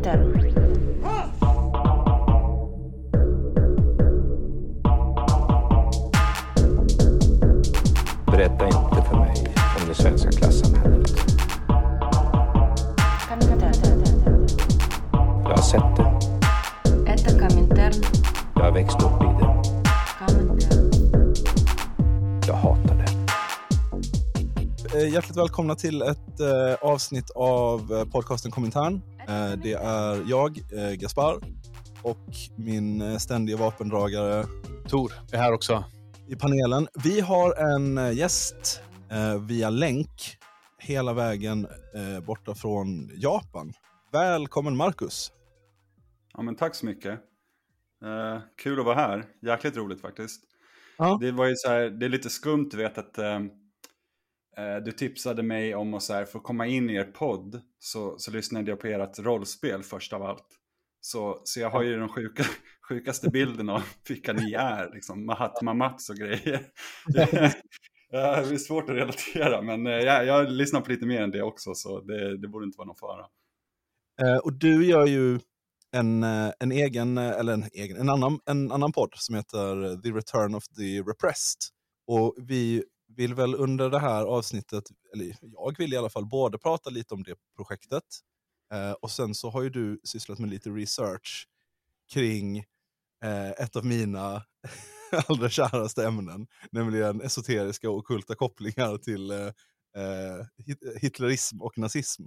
[0.00, 0.16] Winter.
[8.26, 11.10] Berätta inte för mig om det svenska klassamhället.
[15.42, 16.06] Jag har sett det.
[18.54, 19.50] Jag har växt upp i det.
[22.46, 23.10] Jag hatar det.
[24.98, 29.00] Eh, hjärtligt välkomna till ett eh, avsnitt av eh, podcasten Komintern.
[29.30, 31.40] Eh, det är jag, eh, Gaspar,
[32.02, 34.44] och min eh, ständiga vapendragare
[34.88, 35.84] Tor är här också.
[36.28, 36.88] i panelen.
[37.04, 38.82] Vi har en gäst
[39.48, 40.36] via länk
[40.78, 41.66] hela vägen
[42.26, 43.72] borta från Japan.
[44.12, 45.32] Välkommen Marcus!
[46.32, 47.12] Ja, men tack så mycket.
[48.04, 49.24] Eh, kul att vara här.
[49.42, 50.42] Jäkligt roligt faktiskt.
[50.98, 51.18] Ja.
[51.20, 53.40] Det var ju så här, det är lite skumt du vet att eh,
[54.84, 58.18] du tipsade mig om att så här, för att komma in i er podd så,
[58.18, 60.46] så lyssnade jag på ert rollspel först av allt.
[61.00, 62.44] Så, så jag har ju den sjuka,
[62.88, 66.60] sjukaste bilden av vilka ni är, liksom Mahatma Mats och grejer.
[68.12, 71.30] Ja, det är svårt att relatera, men eh, jag, jag lyssnar på lite mer än
[71.30, 73.26] det också, så det, det borde inte vara någon fara.
[74.22, 75.40] Eh, och du gör ju
[75.92, 80.02] en, eh, en egen, eh, eller en, egen, en, annan, en annan podd som heter
[80.02, 81.58] The Return of the Repressed.
[82.06, 82.84] Och vi
[83.20, 87.14] vill väl under det här avsnittet, eller jag vill i alla fall, både prata lite
[87.14, 88.04] om det projektet
[88.72, 91.46] eh, och sen så har ju du sysslat med lite research
[92.12, 92.58] kring
[93.24, 94.42] eh, ett av mina
[95.28, 99.46] allra käraste ämnen, nämligen esoteriska och ockulta kopplingar till eh,
[99.96, 102.26] eh, hit- hitlerism och nazism.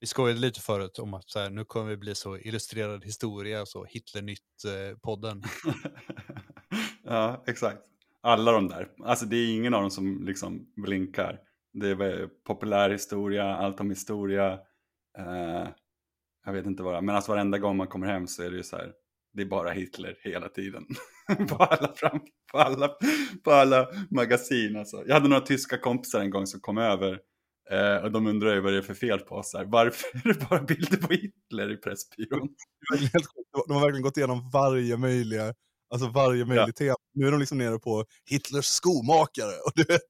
[0.00, 3.66] Vi skojade lite förut om att så här, nu kommer vi bli så illustrerad historia,
[3.66, 5.44] så Hitlernytt-podden.
[7.04, 7.95] ja, exakt.
[8.22, 8.88] Alla de där.
[9.04, 11.38] Alltså det är ingen av dem som liksom blinkar.
[11.72, 14.52] Det är populärhistoria, allt om historia.
[15.18, 15.68] Eh,
[16.44, 16.94] jag vet inte vad.
[16.94, 18.92] det är, Men alltså varenda gång man kommer hem så är det ju så här.
[19.32, 20.84] Det är bara Hitler hela tiden.
[21.48, 22.20] på, alla fram,
[22.52, 22.88] på, alla,
[23.44, 24.76] på alla magasin.
[24.76, 25.02] Alltså.
[25.06, 27.18] Jag hade några tyska kompisar en gång som kom över.
[27.70, 29.54] Eh, och de undrar ju vad det är för fel på oss.
[29.54, 29.64] här.
[29.64, 32.48] Varför är det bara bilder på Hitler i Pressbyrån?
[33.68, 35.54] De har verkligen gått igenom varje möjliga,
[35.90, 36.96] alltså varje möjlig tema.
[37.14, 39.52] Nu är de liksom nere på Hitlers skomakare.
[39.66, 40.00] Och du vet,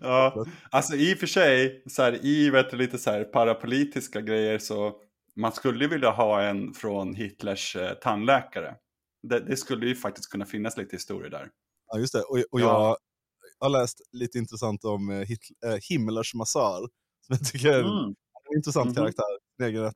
[0.00, 4.58] ja, alltså i och för sig, så här, i vet lite så här parapolitiska grejer
[4.58, 4.92] så
[5.36, 8.74] man skulle vilja ha en från Hitlers eh, tandläkare.
[9.22, 11.48] Det, det skulle ju faktiskt kunna finnas lite historier där.
[11.92, 12.22] ja, just det.
[12.22, 12.96] Och, och Ja.
[13.60, 16.78] jag har läst lite intressant om eh, Hitl- eh, Himmlers massör.
[17.26, 18.14] Som jag tycker är en Mm.
[18.56, 18.94] intressant Mhm.
[18.94, 19.24] karaktär.
[19.56, 19.94] sin egen rätt.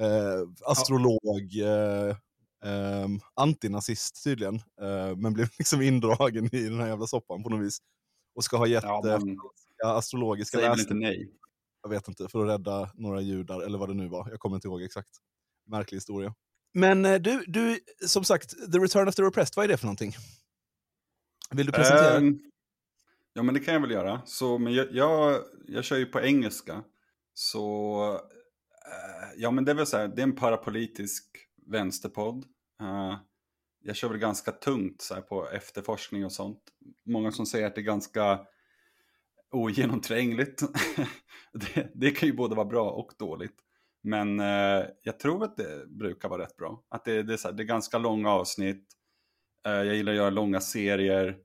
[0.00, 2.16] Eh, astrolog, eh,
[2.64, 4.54] ehm, antinazist tydligen.
[4.54, 7.78] Eh, men blev liksom indragen i den här jävla soppan på något vis.
[8.34, 9.38] Och ska ha gett Ja, eh, man
[9.84, 11.14] astrologiska läsningar.
[11.82, 14.30] jag vet inte, för att rädda några judar eller vad det nu var.
[14.30, 15.08] Jag kommer inte ihåg exakt.
[15.66, 16.34] Märklig historia.
[16.74, 19.86] Men eh, du, du, som sagt, The Return of the Repressed, vad är det för
[19.86, 20.12] någonting?
[21.50, 22.16] Vill du presentera?
[22.16, 22.38] Ehm,
[23.32, 24.22] ja, men det kan jag väl göra.
[24.26, 26.84] Så, men jag, jag, jag kör ju på engelska.
[27.34, 28.02] Så,
[28.86, 32.44] eh, ja men det är väl så här, det är en parapolitisk vänsterpodd.
[32.82, 33.16] Uh,
[33.80, 36.62] jag kör väl ganska tungt så här, på efterforskning och sånt.
[37.06, 38.40] Många som säger att det är ganska
[39.50, 40.62] ogenomträngligt.
[41.52, 43.56] det, det kan ju både vara bra och dåligt.
[44.02, 46.84] Men uh, jag tror att det brukar vara rätt bra.
[46.88, 48.86] Att det, det, är, så här, det är ganska långa avsnitt.
[49.68, 51.38] Uh, jag gillar att göra långa serier.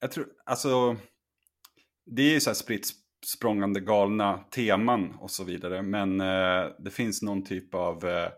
[0.00, 0.96] Jag tror, alltså,
[2.06, 2.92] det är ju så här spritt
[3.26, 5.82] språngande galna teman och så vidare.
[5.82, 8.28] Men eh, det finns någon typ av eh,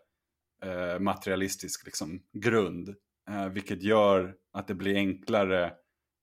[0.62, 2.94] eh, materialistisk liksom, grund.
[3.30, 5.72] Eh, vilket gör att det blir enklare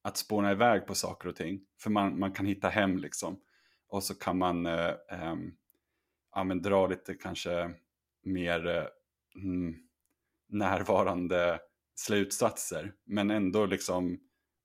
[0.04, 1.62] att spåna iväg på saker och ting.
[1.82, 3.42] För man, man kan hitta hem liksom.
[3.90, 5.52] Och så kan man eh, ehm,
[6.36, 7.74] ja, men dra lite kanske
[8.24, 8.86] mer eh,
[9.44, 9.76] mm,
[10.50, 11.60] närvarande
[11.96, 12.94] slutsatser.
[13.06, 14.20] Men ändå liksom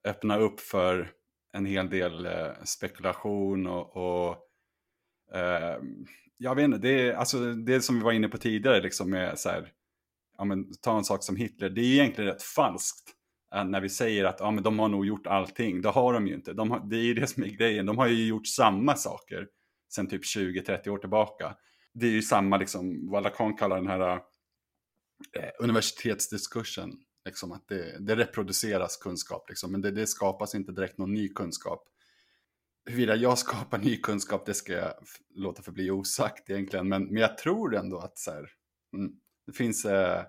[0.04, 1.12] öppna upp för
[1.52, 4.36] en hel del eh, spekulation och, och
[5.36, 5.78] eh,
[6.42, 9.10] jag vet inte, det är, alltså, det är som vi var inne på tidigare liksom
[9.10, 9.72] med så här,
[10.38, 13.10] ja, men, ta en sak som Hitler, det är egentligen rätt falskt
[13.54, 15.82] eh, när vi säger att ja, men de har nog gjort allting.
[15.82, 16.52] Det har de ju inte.
[16.52, 17.86] De har, det är ju det som är grejen.
[17.86, 19.46] De har ju gjort samma saker
[19.94, 21.56] sen typ 20-30 år tillbaka.
[21.94, 24.10] Det är ju samma, liksom, vad Lacan kallar den här
[25.36, 26.90] eh, universitetsdiskursen.
[27.24, 31.28] Liksom, att det, det reproduceras kunskap, liksom, men det, det skapas inte direkt någon ny
[31.28, 31.88] kunskap.
[32.84, 34.92] Huruvida jag skapar ny kunskap, det ska jag
[35.34, 36.88] låta förbli osagt egentligen.
[36.88, 38.50] Men, men jag tror ändå att så här,
[38.94, 39.12] mm,
[39.46, 40.22] det, finns, eh,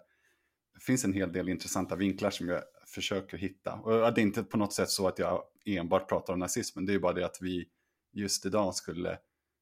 [0.73, 3.73] det finns en hel del intressanta vinklar som jag försöker hitta.
[3.73, 6.91] Och det är inte på något sätt så att jag enbart pratar om nazismen, det
[6.91, 7.69] är ju bara det att vi
[8.11, 9.17] just idag skulle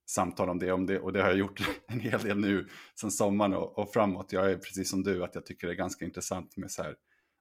[0.06, 1.00] samtala om det, om det.
[1.00, 2.68] Och det har jag gjort en hel del nu
[3.00, 4.34] sen sommaren och, och framåt.
[4.34, 6.96] Jag är precis som du, att jag tycker det är ganska intressant med så här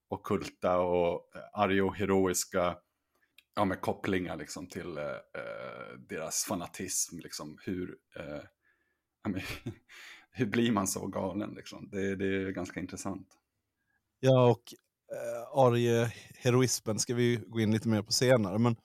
[0.09, 2.77] okulta eh, och heroiska
[3.61, 7.19] ja, med kopplingar liksom till eh, eh, deras fanatism.
[7.19, 8.43] Liksom, hur, eh,
[9.23, 9.41] ja, men,
[10.31, 11.55] hur blir man så galen?
[11.55, 11.89] Liksom?
[11.93, 13.29] Det, det är ganska intressant.
[14.21, 14.75] Ja, och
[15.13, 18.59] eh, arieheroismen ska vi gå in lite mer på senare.
[18.59, 18.77] Men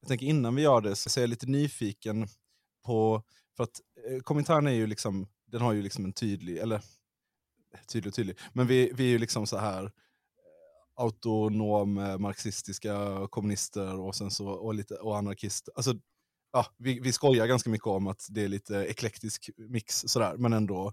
[0.00, 2.26] jag tänker innan vi gör det så är jag lite nyfiken
[2.84, 3.22] på,
[3.56, 6.82] för att eh, kommentaren är ju liksom, den har ju liksom en tydlig, eller
[7.92, 9.92] tydlig och tydlig, men vi, vi är ju liksom så här
[10.94, 15.72] autonom marxistiska kommunister och sen så och lite och anarkister.
[15.76, 15.94] Alltså,
[16.52, 20.52] ja, vi, vi skojar ganska mycket om att det är lite eklektisk mix sådär, men
[20.52, 20.92] ändå.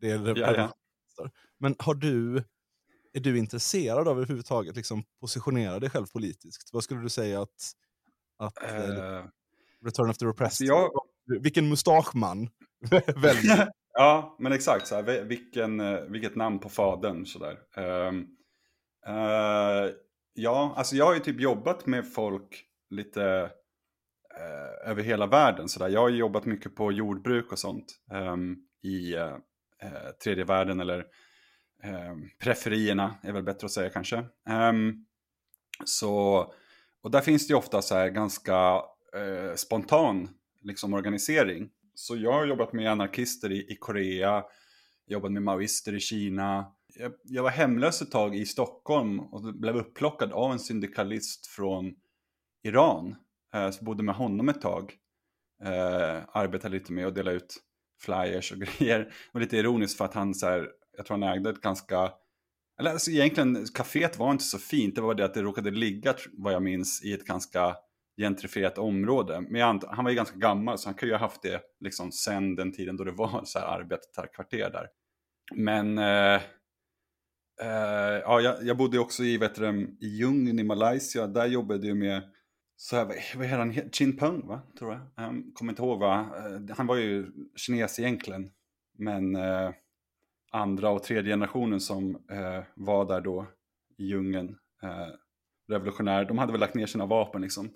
[0.00, 0.72] Det är, Ja, ja.
[1.60, 2.36] Men har du,
[3.12, 6.70] är du intresserad av överhuvudtaget liksom positionera dig själv politiskt?
[6.72, 7.72] Vad skulle du säga att,
[8.38, 9.24] att Eh,
[9.84, 10.90] Return of the Repressed, jag,
[11.40, 12.48] vilken mustaschman
[13.16, 13.68] väljer?
[13.92, 14.86] ja, men exakt.
[14.86, 17.58] Så här, vi- vilken, eh, vilket namn på fadern sådär.
[17.76, 18.26] Um,
[19.08, 19.92] uh,
[20.34, 23.50] ja, alltså jag har ju typ jobbat med folk lite
[24.38, 25.68] uh, över hela världen.
[25.68, 25.88] Så där.
[25.88, 29.36] Jag har ju jobbat mycket på jordbruk och sånt um, i uh,
[30.24, 30.98] tredje världen eller
[31.84, 34.24] um, preferierna är väl bättre att säga kanske.
[34.50, 35.06] Um,
[35.84, 36.36] så,
[37.02, 38.82] och där finns det ju ofta så här ganska
[39.54, 40.28] spontan
[40.62, 41.70] liksom, organisering.
[41.94, 44.44] Så jag har jobbat med anarkister i, i Korea,
[45.06, 46.66] jobbat med maoister i Kina.
[47.00, 51.94] Jag, jag var hemlös ett tag i Stockholm och blev upplockad av en syndikalist från
[52.62, 53.16] Iran.
[53.54, 54.94] Eh, så bodde med honom ett tag.
[55.64, 57.56] Eh, arbetade lite med att dela ut
[58.00, 59.12] flyers och grejer.
[59.32, 62.12] Och lite ironiskt för att han så här, jag tror han ägde ett ganska
[62.80, 64.94] eller alltså egentligen, kaféet var inte så fint.
[64.94, 67.76] Det var det att det råkade ligga, vad jag minns, i ett ganska
[68.20, 69.40] gentrifierat område.
[69.40, 72.12] Men jag han var ju ganska gammal så han kan ju ha haft det liksom
[72.12, 74.88] sen den tiden då det var så här arbetarkvarter där.
[75.54, 76.40] Men eh,
[77.62, 81.26] Uh, ja, jag, jag bodde också i, vet du, i djungeln i Malaysia.
[81.26, 82.22] Där jobbade jag med,
[82.76, 83.04] så här,
[83.36, 84.62] vad, heter han, Chin Peng va?
[84.78, 85.28] Tror jag.
[85.28, 86.26] Um, kommer inte ihåg va?
[86.48, 87.26] Uh, han var ju
[87.56, 88.50] kines egentligen.
[88.98, 89.70] Men uh,
[90.52, 92.18] andra och tredje generationen som
[92.74, 93.46] var där då
[93.98, 95.08] i djungeln, eh,
[95.68, 97.70] revolutionärer, de hade väl lagt ner sina vapen liksom.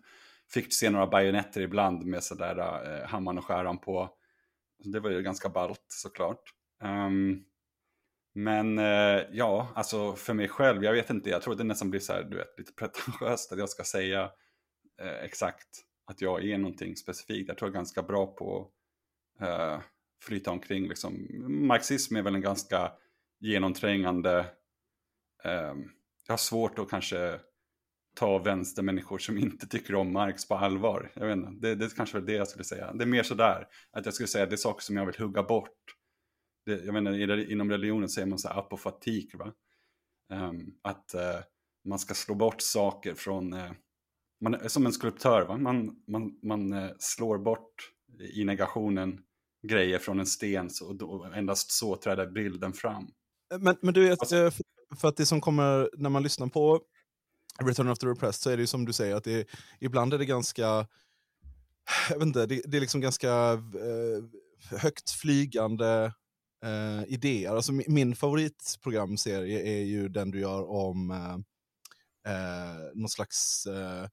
[0.50, 4.10] Fick se några bajonetter ibland med sådär uh, hammaren och skäran på.
[4.84, 6.42] Det var ju ganska ballt såklart.
[6.82, 7.44] Um,
[8.34, 12.00] men eh, ja, alltså för mig själv, jag vet inte, jag tror det nästan blir
[12.00, 14.30] så här, du vet, lite pretentiöst att jag ska säga
[15.02, 15.68] eh, exakt
[16.04, 17.48] att jag är någonting specifikt.
[17.48, 18.70] Jag tror jag är ganska bra på
[19.40, 19.80] eh,
[20.22, 20.88] flyta omkring.
[20.88, 21.26] Liksom.
[21.66, 22.92] Marxism är väl en ganska
[23.40, 24.38] genomträngande...
[25.44, 25.74] Eh,
[26.26, 27.40] jag har svårt att kanske
[28.14, 31.12] ta vänstermänniskor som inte tycker om Marx på allvar.
[31.14, 32.92] Jag vet inte, det, det kanske var det jag skulle säga.
[32.92, 35.18] Det är mer sådär, att jag skulle säga att det är saker som jag vill
[35.18, 35.96] hugga bort.
[36.66, 39.52] Det, jag menar, inom religionen säger man så här apofatik, va?
[40.32, 41.40] Ehm, att eh,
[41.84, 43.52] man ska slå bort saker från...
[43.52, 43.72] eh,
[44.40, 45.56] man, är som en skulptör, va?
[45.56, 47.90] Man, man, man eh, slår bort
[48.34, 49.20] i negationen
[49.68, 53.08] grejer från en sten så, och då, endast så träder bilden fram.
[53.58, 54.50] Men, men du vet, Alltså-
[54.96, 56.80] för- att det som kommer när man lyssnar på
[57.62, 59.48] Return of the Repressed så är det ju som du säger att det,
[59.80, 60.62] ibland är det ganska,
[62.10, 63.62] jag vet inte, det, det är liksom ganska
[64.70, 66.12] högt flygande
[66.64, 67.54] eh, idéer.
[67.54, 71.34] Alltså min, favoritprogramserie är ju den du gör om eh,
[72.32, 74.08] eh, någon slags eh,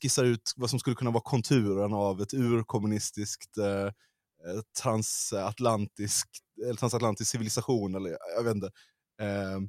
[0.00, 3.86] skissar ut vad som skulle kunna vara konturen av ett urkommunistiskt eh,
[4.46, 6.28] eh, transatlantisk,
[6.64, 8.70] eller transatlantisk civilisation, eller jag vet inte.
[9.20, 9.60] Eh,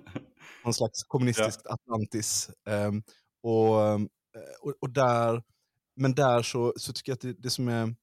[0.64, 2.50] någon slags kommunistiskt Atlantis.
[2.68, 2.92] Eh,
[3.42, 3.74] och,
[4.60, 5.42] och, och där,
[5.96, 7.94] men där så, så tycker jag att det, det, som är,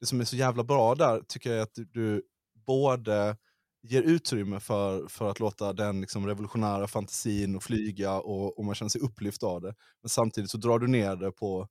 [0.00, 2.22] det som är så jävla bra där, tycker jag är att du
[2.70, 3.36] både
[3.82, 8.74] ger utrymme för, för att låta den liksom revolutionära fantasin och flyga och, och man
[8.74, 9.74] känner sig upplyft av det.
[10.02, 11.68] Men samtidigt så drar du ner det på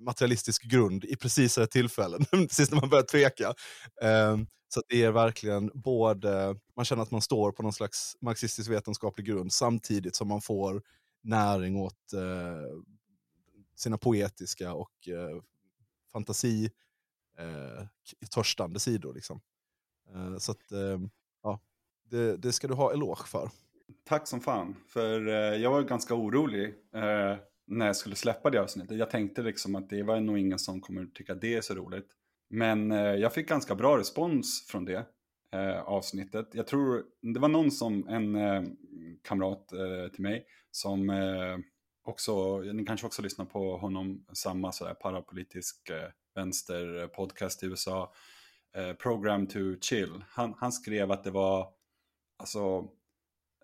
[0.00, 3.54] materialistisk grund i precis rätt tillfällen, precis när man börjar tveka.
[4.02, 8.16] Um, så att det är verkligen både, man känner att man står på någon slags
[8.20, 10.82] marxistisk vetenskaplig grund samtidigt som man får
[11.22, 12.82] näring åt uh,
[13.76, 15.42] sina poetiska och eh, uh,
[16.12, 19.14] fantasi-törstande eh, sidor.
[19.14, 19.40] Liksom.
[20.14, 21.00] Eh, så att, eh,
[21.42, 21.60] ja,
[22.10, 23.50] det, det ska du ha eloge för.
[24.04, 26.74] Tack som fan, för eh, jag var ganska orolig
[27.68, 28.98] när jag skulle släppa det avsnittet.
[28.98, 32.06] Jag tänkte liksom att det var nog ingen som kommer tycka det är så roligt.
[32.50, 35.06] Men jag fick ganska bra respons från det
[35.84, 36.48] avsnittet.
[36.52, 38.36] Jag tror det var någon som, en
[39.22, 39.68] kamrat
[40.12, 41.10] till mig, som
[42.06, 48.12] också, ni kanske också lyssnar på honom, samma sådär parapolitisk eh, vänsterpodcast i USA,
[48.76, 50.24] eh, Program to Chill.
[50.28, 51.68] Han, han skrev att det var,
[52.38, 52.88] alltså,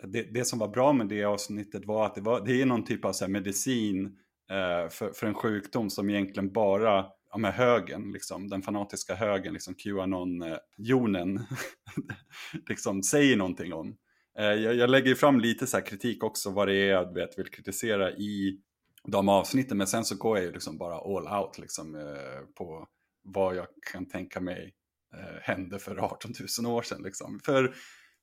[0.05, 2.85] det, det som var bra med det avsnittet var att det, var, det är någon
[2.85, 4.19] typ av så här, medicin
[4.51, 9.53] eh, för, för en sjukdom som egentligen bara ja, med högen, liksom, den fanatiska högen,
[9.53, 11.41] liksom Qanon-jonen,
[12.69, 13.97] liksom säger någonting om.
[14.39, 17.51] Eh, jag, jag lägger fram lite så kritik också vad det är jag vet, vill
[17.51, 18.61] kritisera i
[19.05, 22.87] de avsnitten, men sen så går jag ju liksom bara all out liksom, eh, på
[23.25, 24.75] vad jag kan tänka mig
[25.15, 27.03] Eh, hände för 18 000 år sedan.
[27.03, 27.41] Liksom.
[27.45, 27.75] För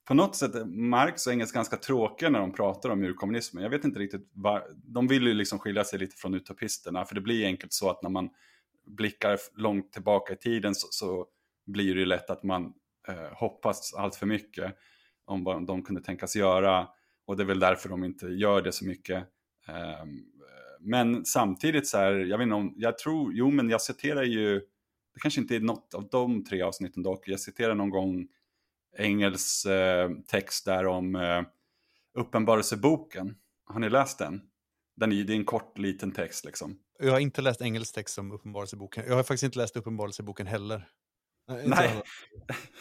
[0.08, 3.62] på något sätt, är Marx och Engels ganska tråkiga när de pratar om urkommunismen.
[3.62, 7.14] Jag vet inte riktigt, var, de vill ju liksom skilja sig lite från utopisterna, för
[7.14, 8.30] det blir enkelt så att när man
[8.86, 11.26] blickar långt tillbaka i tiden så, så
[11.66, 12.72] blir det ju lätt att man
[13.08, 14.74] eh, hoppas allt för mycket
[15.24, 16.88] om vad de kunde tänkas göra.
[17.26, 19.18] Och det är väl därför de inte gör det så mycket.
[19.68, 20.04] Eh,
[20.80, 24.62] men samtidigt så här, jag vet inte om, jag tror, jo men jag citerar ju,
[25.20, 28.28] det kanske inte är något av de tre avsnitten dock, jag citerar någon gång
[28.98, 31.42] Engels eh, text där om eh,
[32.18, 33.34] Uppenbarelseboken.
[33.64, 34.40] Har ni läst den?
[34.96, 36.78] Den är, det är en kort liten text liksom.
[36.98, 39.04] Jag har inte läst engelsk text som Uppenbarelseboken.
[39.06, 40.88] Jag har faktiskt inte läst Uppenbarelseboken heller.
[41.48, 42.02] Nej,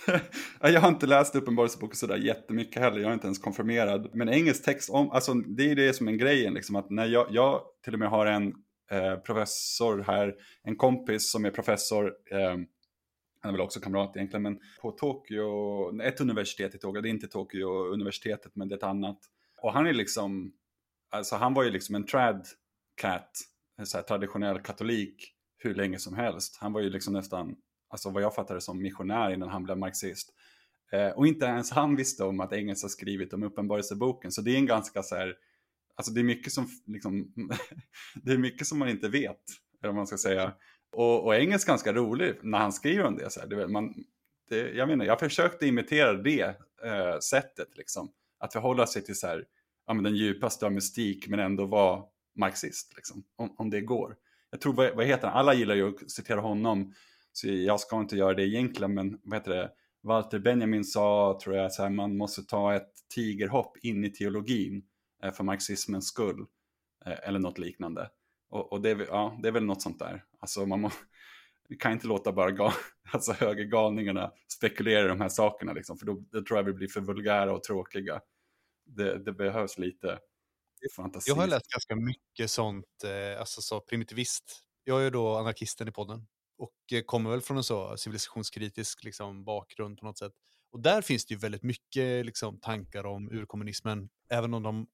[0.08, 0.22] Nej.
[0.74, 4.10] jag har inte läst Uppenbarelseboken sådär jättemycket heller, jag är inte ens konfirmerad.
[4.14, 7.28] Men engelsk text, om, alltså, det är det som är grejen, liksom, att när jag,
[7.32, 8.54] jag till och med har en
[8.90, 12.58] eh, professor här, en kompis som är professor, eh,
[13.42, 17.12] han är väl också kamrat egentligen, men på Tokyo, ett universitet i Tokyo, det är
[17.12, 19.20] inte Tokyo-universitetet, men det är ett annat.
[19.62, 20.54] Och han är liksom,
[21.10, 22.48] alltså han var ju liksom en trad
[23.02, 23.32] cat,
[23.78, 26.58] en så här traditionell katolik, hur länge som helst.
[26.62, 27.56] Han var ju liksom nästan,
[27.90, 30.34] alltså vad jag fattade som missionär innan han blev marxist.
[30.92, 34.52] Eh, och inte ens han visste om att Engels har skrivit om Uppenbarelseboken, så det
[34.52, 35.36] är en ganska så här,
[36.00, 37.34] alltså det är mycket som, liksom,
[38.24, 39.42] det är mycket som man inte vet,
[39.82, 40.54] eller vad man ska säga.
[40.92, 43.30] Och, och Engels ganska rolig när han skriver om det.
[43.30, 43.94] Så här, det, man,
[44.50, 46.42] det, jag, menar, jag försökte imitera det
[46.84, 48.12] eh, sättet, liksom.
[48.40, 49.46] att förhålla sig till så här,
[49.88, 52.04] ja, men den djupaste av mystik men ändå vara
[52.36, 54.16] marxist, liksom, om, om det går.
[54.52, 56.94] Jag tror, vad, vad heter han, alla gillar ju att citera honom,
[57.34, 59.72] så jag ska inte göra det egentligen, men vad heter det,
[60.04, 64.84] Walter Benjamin sa, tror jag, så här, man måste ta ett tigerhopp in i teologin
[65.24, 66.46] Eh, för marxismens skull,
[67.06, 68.10] eh, eller något liknande.
[68.50, 70.26] Och, och det, är, ja, det är väl något sånt där.
[70.40, 70.92] Alltså man må,
[71.70, 72.72] vi kan inte låta bara gal,
[73.12, 76.88] alltså högergalningarna spekulera i de här sakerna, liksom, för då, då tror jag vi blir
[76.88, 78.22] för vulgära och tråkiga.
[78.86, 80.20] Det, det behövs lite
[80.96, 81.30] fantasi.
[81.30, 84.64] Jag har läst ganska mycket sånt, eh, alltså så primitivist.
[84.84, 89.44] Jag är ju då anarkisten i podden och kommer väl från en så civilisationskritisk liksom,
[89.44, 90.34] bakgrund på något sätt.
[90.72, 94.88] Och där finns det ju väldigt mycket liksom, tankar om urkommunismen, även om de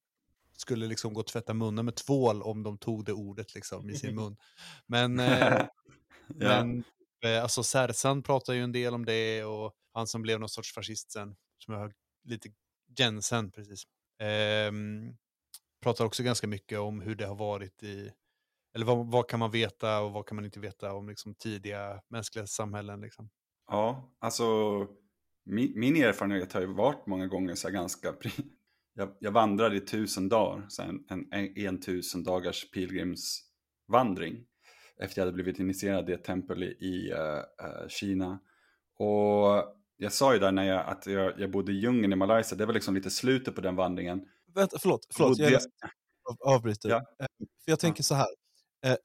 [0.58, 3.96] skulle liksom gå och tvätta munnen med tvål om de tog det ordet liksom, i
[3.96, 4.38] sin mun.
[4.88, 5.66] Men, eh,
[6.28, 6.84] men
[7.26, 10.74] eh, alltså Särsan pratar ju en del om det och han som blev någon sorts
[10.74, 11.94] fascist sen, som jag har
[12.24, 12.50] lite
[12.98, 13.84] Jensen precis.
[14.20, 15.18] Ehm,
[15.84, 18.12] pratar också ganska mycket om hur det har varit i,
[18.76, 22.02] eller vad, vad kan man veta och vad kan man inte veta om liksom, tidiga
[22.08, 23.02] mänskliga samhällen.
[23.02, 23.30] Liksom.
[23.68, 24.46] Ja, alltså
[25.44, 28.12] min, min erfarenhet har ju varit många gånger så här ganska...
[28.12, 28.55] pri-
[28.98, 34.46] Jag, jag vandrade i tusen dagar, så en, en, en, en tusen dagars pilgrimsvandring.
[34.98, 38.40] Efter jag hade blivit initierad i ett tempel i, i eh, Kina.
[39.00, 39.64] Och
[39.98, 42.66] jag sa ju där när jag, att jag, jag bodde i djungeln i Malaysia, det
[42.66, 44.26] var liksom lite slutet på den vandringen.
[44.54, 46.90] Vänta, förlåt, förlåt jag jag avbryter.
[46.90, 46.98] Ja.
[46.98, 48.28] Eh, För jag tänker så här,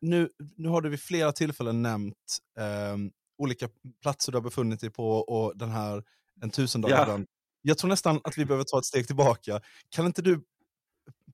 [0.01, 2.97] nu, nu har du vid flera tillfällen nämnt eh,
[3.39, 3.69] olika
[4.03, 6.05] platser du har befunnit dig på och den här
[6.43, 7.25] en tusen dagar Ja.
[7.63, 9.61] Jag tror nästan att vi behöver ta ett steg tillbaka.
[9.89, 10.41] Kan inte du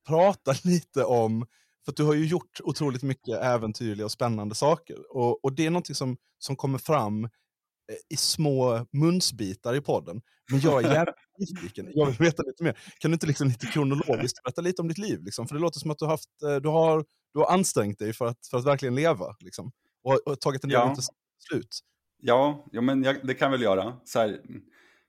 [0.06, 1.47] prata lite om,
[1.85, 5.16] för du har ju gjort otroligt mycket äventyrliga och spännande saker.
[5.16, 7.30] Och, och det är någonting som, som kommer fram eh,
[8.09, 10.21] i små munsbitar i podden.
[10.50, 11.87] Men jag är jävligt nyfiken.
[11.95, 12.78] Jag vill veta lite mer.
[12.99, 15.23] Kan du inte liksom lite kronologiskt berätta lite om ditt liv?
[15.23, 15.49] Liksom?
[15.49, 17.04] För det låter som att du haft, eh, du har,
[17.35, 19.37] du har ansträngt dig för att, för att verkligen leva.
[19.40, 19.73] Liksom.
[20.04, 20.88] Och, och tagit en del Ja.
[20.90, 21.78] intressanta beslut.
[22.23, 23.97] Ja, ja men jag, det kan väl göra.
[24.04, 24.40] Så här,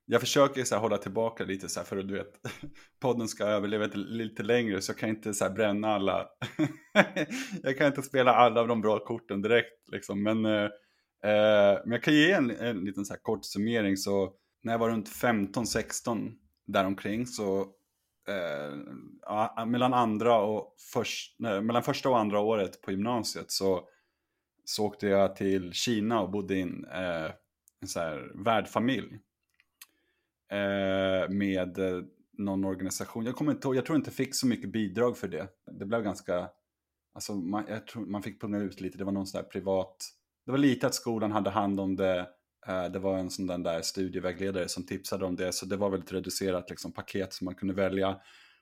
[0.10, 2.34] jag försöker så här, hålla tillbaka lite så här, för att du vet,
[3.00, 6.28] podden ska överleva lite, längre så jag kan inte så här, bränna alla.
[7.64, 10.24] jag kan inte spela alla av de bra korten direkt liksom.
[10.24, 10.70] Men, eh,
[11.24, 13.98] eh, men jag kan ge en, en liten så här, kort summering.
[13.98, 14.34] Så
[14.64, 16.32] när jag var runt 15-16
[16.68, 17.62] däromkring så
[18.30, 18.78] eh,
[19.22, 23.88] ja, mellan andra och först, nej, mellan första och andra året på gymnasiet så
[24.70, 27.32] så åkte jag till Kina och bodde i en, eh,
[27.82, 29.20] en så här värdfamilj.
[30.52, 32.04] Eh, med eh,
[32.38, 33.26] någon organisation.
[33.26, 35.48] Jag kommer inte ihåg, jag tror inte jag fick så mycket bidrag för det.
[35.80, 36.50] Det blev ganska,
[37.14, 39.98] alltså man, jag tror man fick punga ut lite, det var någon sån där privat
[40.48, 42.28] det var lite att skolan hade hand om det.
[42.68, 46.14] Eh, det var en sån där studievägledare som tipsade om det, så det var väldigt
[46.14, 48.18] reducerat liksom, paket som man kunde välja.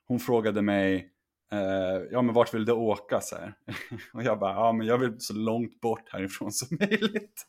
[0.08, 1.10] Hon frågade mig,
[1.52, 3.22] eh, ja men vart vill du åka?
[3.22, 3.54] Så här.
[4.14, 7.46] Och jag bara, ja men jag vill så långt bort härifrån som möjligt.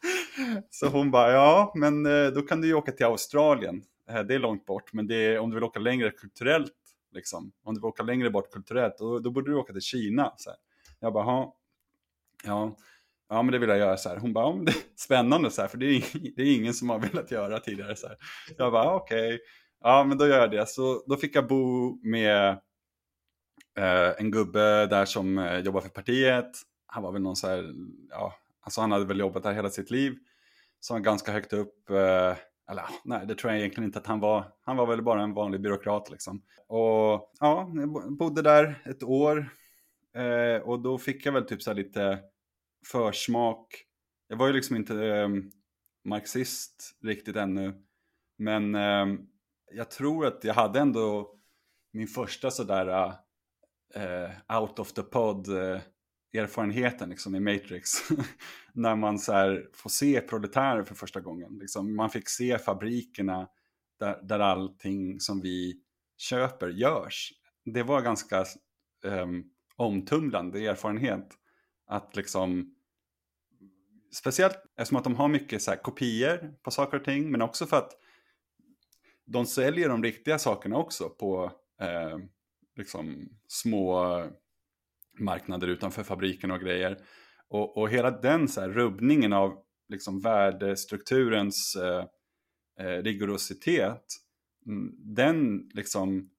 [0.70, 3.82] Så hon bara, ja men eh, då kan du ju åka till Australien.
[4.10, 6.72] Eh, det är långt bort, men det är, om du vill åka längre kulturellt,
[7.12, 10.34] liksom, om du vill åka längre bort kulturellt, då, då borde du åka till Kina.
[10.36, 10.58] Så här.
[11.00, 11.56] Jag bara, ja,
[12.44, 12.76] ja,
[13.28, 14.16] ja men det vill jag göra så här.
[14.16, 16.04] Hon bara, ja, men det är spännande så här, för det är,
[16.36, 18.16] det är ingen som har velat göra tidigare så här.
[18.58, 19.40] Jag bara, ah, okej,
[19.80, 20.68] ja men då gör jag det.
[20.68, 22.48] Så då fick jag bo med
[23.78, 26.50] eh, en gubbe där som eh, jobbar för partiet.
[26.86, 27.74] Han var väl någon så här,
[28.10, 30.18] ja, alltså han hade väl jobbat där hela sitt liv.
[30.80, 32.34] Så han var ganska högt upp, eh,
[32.70, 34.52] eller ja, nej det tror jag egentligen inte att han var.
[34.60, 36.42] Han var väl bara en vanlig byråkrat liksom.
[36.68, 39.48] Och ja, jag bodde där ett år.
[40.14, 42.18] Eh, och då fick jag väl typ så här lite
[42.92, 43.84] försmak.
[44.28, 45.28] Jag var ju liksom inte eh,
[46.04, 47.82] marxist riktigt ännu.
[48.38, 49.06] Men eh,
[49.72, 51.34] jag tror att jag hade ändå
[51.92, 53.12] min första sådär
[53.94, 55.80] eh, out of the pod eh,
[56.36, 57.90] erfarenheten liksom, i Matrix.
[58.72, 61.58] När man så här, får se proletärer för första gången.
[61.58, 63.48] Liksom, man fick se fabrikerna
[63.98, 65.80] där, där allting som vi
[66.18, 67.32] köper görs.
[67.64, 68.44] Det var ganska
[69.04, 71.28] um, omtumlande erfarenhet.
[71.86, 72.76] Att liksom
[74.12, 77.30] Speciellt eftersom att de har mycket så här, kopior på saker och ting.
[77.30, 77.92] Men också för att
[79.24, 82.18] de säljer de riktiga sakerna också på eh,
[82.76, 84.18] liksom små
[85.18, 86.98] marknader utanför fabriken och grejer.
[87.48, 89.58] Och, och hela den så här, rubbningen av
[89.88, 92.04] liksom, värdestrukturens eh,
[92.80, 94.04] eh rigorositet,
[94.66, 96.30] mm, den liksom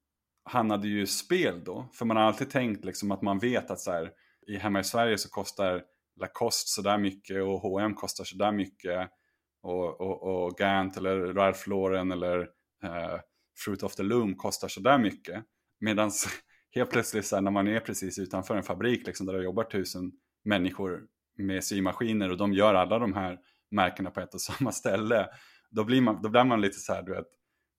[0.44, 1.90] hamnade ju i spel då.
[1.94, 4.12] För man har alltid tänkt liksom, att man vet att så här,
[4.48, 5.84] i, hemma i Sverige så kostar
[6.20, 9.10] Lacoste sådär mycket och H&M kostar sådär mycket.
[9.62, 12.40] Och, och, och Gant eller Ralph Lauren eller
[12.84, 13.20] eh,
[13.66, 15.44] Fruit of the Loom kostar sådär mycket.
[15.80, 16.12] Medan
[16.78, 19.63] helt plötsligt så här, när man är precis utanför en fabrik liksom, där det jobbar
[19.63, 20.12] tusen
[20.44, 23.40] människor med symaskiner och de gör alla de här
[23.72, 25.30] märkena på ett och samma ställe.
[25.70, 27.28] Då blir man, då blir man lite så här, du vet,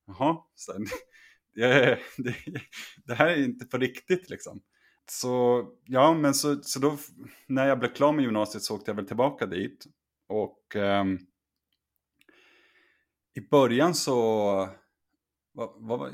[0.07, 0.81] jaha, så här,
[1.55, 2.35] det, det,
[3.05, 4.61] det här är inte på riktigt liksom.
[5.11, 6.97] Så ja, men så, så då
[7.47, 9.85] när jag blev klar med gymnasiet så åkte jag väl tillbaka dit.
[10.27, 11.17] Och ehm,
[13.33, 14.13] i början så,
[15.51, 16.13] vad, vad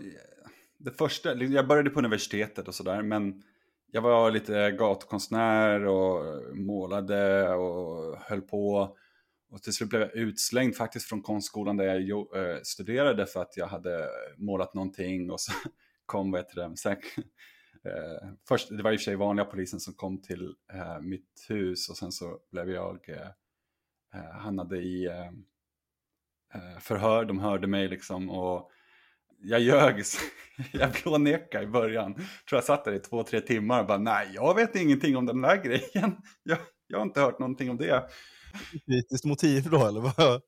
[0.86, 3.44] det första, liksom, jag började på universitetet och sådär, men
[3.92, 8.96] jag var lite gatukonstnär och målade och höll på.
[9.50, 13.58] Och till slut blev jag utslängd faktiskt från konstskolan där jag eh, studerade för att
[13.58, 15.52] jag hade målat någonting och så
[16.06, 17.00] kom, vad heter det, säk,
[17.84, 21.46] eh, först, det var i och för sig vanliga polisen som kom till eh, mitt
[21.50, 23.28] hus och sen så blev jag, eh,
[24.14, 25.28] eh hamnade i eh,
[26.54, 28.72] eh, förhör, de hörde mig liksom och
[29.46, 30.04] jag ljög,
[30.72, 32.14] jag blånekade i början.
[32.14, 32.28] Tror
[32.58, 35.42] jag satt där i två, tre timmar och bara nej, jag vet ingenting om den
[35.42, 36.18] där grejen.
[36.44, 38.10] Jag, jag har inte hört någonting om det.
[38.86, 40.42] Kritiskt motiv då eller vad?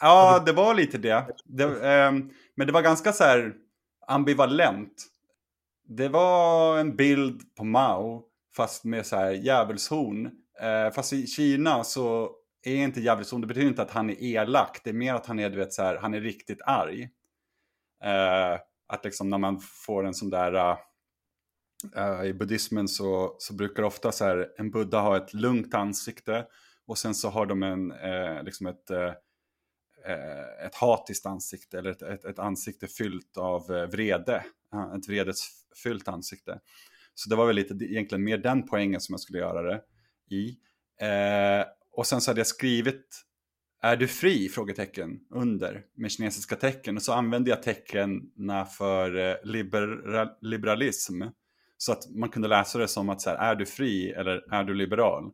[0.00, 1.26] Ja, det var lite det.
[1.44, 2.12] det eh,
[2.56, 3.54] men det var ganska så här
[4.06, 5.06] ambivalent.
[5.88, 8.22] Det var en bild på Mao,
[8.56, 10.30] fast med så här djävulshorn.
[10.60, 12.30] Eh, fast i Kina så
[12.62, 14.80] är inte djävulshorn, det betyder inte att han är elak.
[14.84, 17.08] Det är mer att han är, du vet, så här, han är riktigt arg.
[18.04, 20.54] Eh, att liksom när man får en sån där...
[20.54, 20.76] eh,
[21.96, 26.46] eh I buddhismen så, så brukar ofta så här, en buddha ha ett lugnt ansikte
[26.86, 29.12] och sen så har de en, eh, liksom ett, eh,
[30.06, 34.44] eh ett hatiskt ansikte eller ett, ett, ett ansikte fyllt av eh, vrede.
[34.98, 36.60] Ett vredesfyllt ansikte.
[37.14, 39.82] Så det var väl lite egentligen mer den poängen som jag skulle göra det
[40.30, 40.58] i.
[41.00, 43.25] Eh, och sen så hade jag skrivit
[43.82, 44.48] är du fri?
[44.48, 46.96] frågetecken under med kinesiska tecken.
[46.96, 48.20] Och så använde jag tecknen
[48.78, 51.22] för eh, liberal, liberalism.
[51.78, 54.64] Så att man kunde läsa det som att så här, är du fri eller är
[54.64, 55.24] du liberal?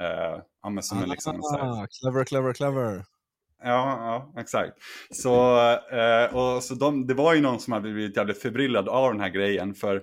[0.00, 3.04] Uh, ja, men som ah, en liksom, så här, clever, clever, clever.
[3.62, 3.98] Ja,
[4.34, 4.72] ja exakt.
[5.10, 9.12] Så, uh, och, så de, det var ju någon som hade blivit jävligt förbryllad av
[9.12, 9.74] den här grejen.
[9.74, 10.02] För,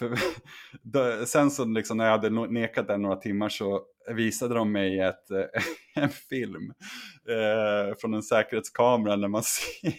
[0.00, 0.18] för
[0.82, 3.82] då, sen så liksom, när jag hade nekat den några timmar så
[4.14, 5.30] visade de mig ett,
[5.94, 6.72] en film
[7.28, 9.42] eh, från en säkerhetskamera när man
[9.82, 9.92] ser,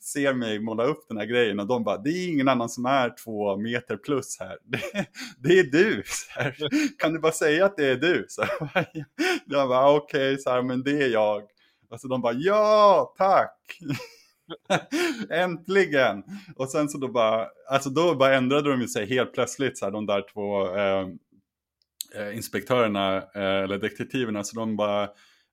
[0.00, 2.86] ser mig måla upp den här grejen och de bara, det är ingen annan som
[2.86, 4.58] är två meter plus här.
[4.64, 5.06] Det,
[5.38, 6.02] det är du.
[6.28, 6.56] Här.
[6.98, 8.26] Kan du bara säga att det är du?
[8.28, 8.44] Så
[9.46, 11.42] jag bara, ah, okej, okay, men det är jag.
[11.90, 13.78] Och så de bara, ja, tack.
[15.30, 16.22] Äntligen!
[16.56, 19.92] Och sen så då bara, alltså då bara ändrade de sig helt plötsligt, så här,
[19.92, 21.08] de där två eh,
[22.14, 25.08] eh, inspektörerna, eh, eller detektiverna, så de bara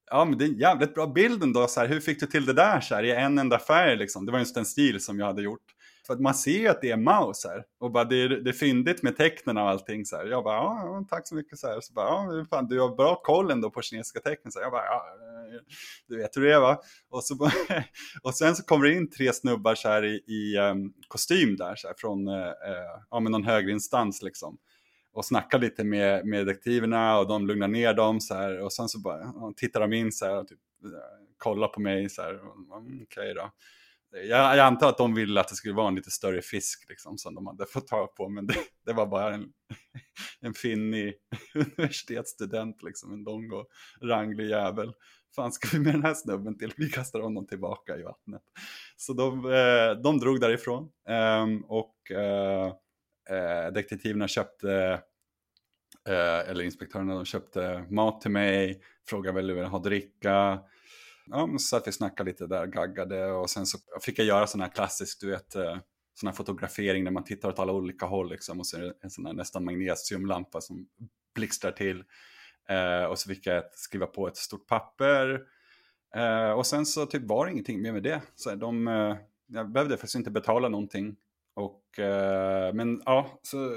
[0.09, 2.45] ja men det är en jävligt bra bild ändå, så här, hur fick du till
[2.45, 4.25] det där så här, i en enda färg liksom?
[4.25, 5.75] Det var just en stil som jag hade gjort.
[6.07, 7.63] För att man ser ju att det är Maus här.
[7.79, 10.25] Och bara det är, det är fyndigt med tecknen och allting så här.
[10.25, 11.81] Jag bara, ja, tack så mycket så här.
[11.81, 14.51] Så bara, ja, fan, du har bra koll ändå på kinesiska tecken.
[14.51, 14.65] Så här.
[14.65, 15.05] jag bara, ja,
[16.07, 16.81] du vet hur det är va.
[17.09, 17.51] Och, så,
[18.23, 21.75] och sen så kommer det in tre snubbar så här i, i um, kostym där,
[21.75, 22.53] så här, från uh,
[23.09, 24.57] ja, men någon högre instans liksom.
[25.13, 28.59] Och snackar lite med, med detektiverna och de lugnar ner dem så här.
[28.59, 32.09] Och sen så bara tittar de in så här och typ, eh, kollar på mig
[32.09, 32.35] så här.
[32.35, 33.51] okej okay mm, Okej då.
[34.11, 37.17] Jag, jag antar att de ville att det skulle vara en lite större fisk liksom,
[37.17, 39.47] som de hade fått tag på, men det, det var bara en,
[40.41, 41.13] en finnig
[41.53, 43.67] universitetsstudent, liksom, en lång och
[44.01, 44.93] ranglig jävel.
[45.35, 46.73] Fan ska vi med den här snubben till?
[46.77, 48.41] Vi kastar honom tillbaka i vattnet.
[48.97, 52.67] Så de, eh, de drog därifrån ehm, och eh,
[53.29, 55.01] eh, detektiverna köpte,
[56.07, 60.59] eh, eller inspektörerna, de köpte mat till mig, frågade väl hur jag ha dricka.
[61.25, 64.61] Ja, så att vi snackade lite där, gaggade och sen så fick jag göra sån
[64.61, 65.77] här klassisk, du vet, eh,
[66.13, 68.93] sån här fotografering där man tittar åt alla olika håll liksom och så är det
[69.01, 70.87] en sån här nästan magnesiumlampa som
[71.35, 72.03] blixtrar till.
[72.69, 75.41] Eh, och så fick jag ett, skriva på ett stort papper.
[76.15, 78.21] Eh, och sen så typ var det ingenting mer med det.
[78.35, 79.15] Så de, eh,
[79.47, 81.15] jag behövde faktiskt inte betala någonting.
[81.53, 83.75] Och, eh, men ja, så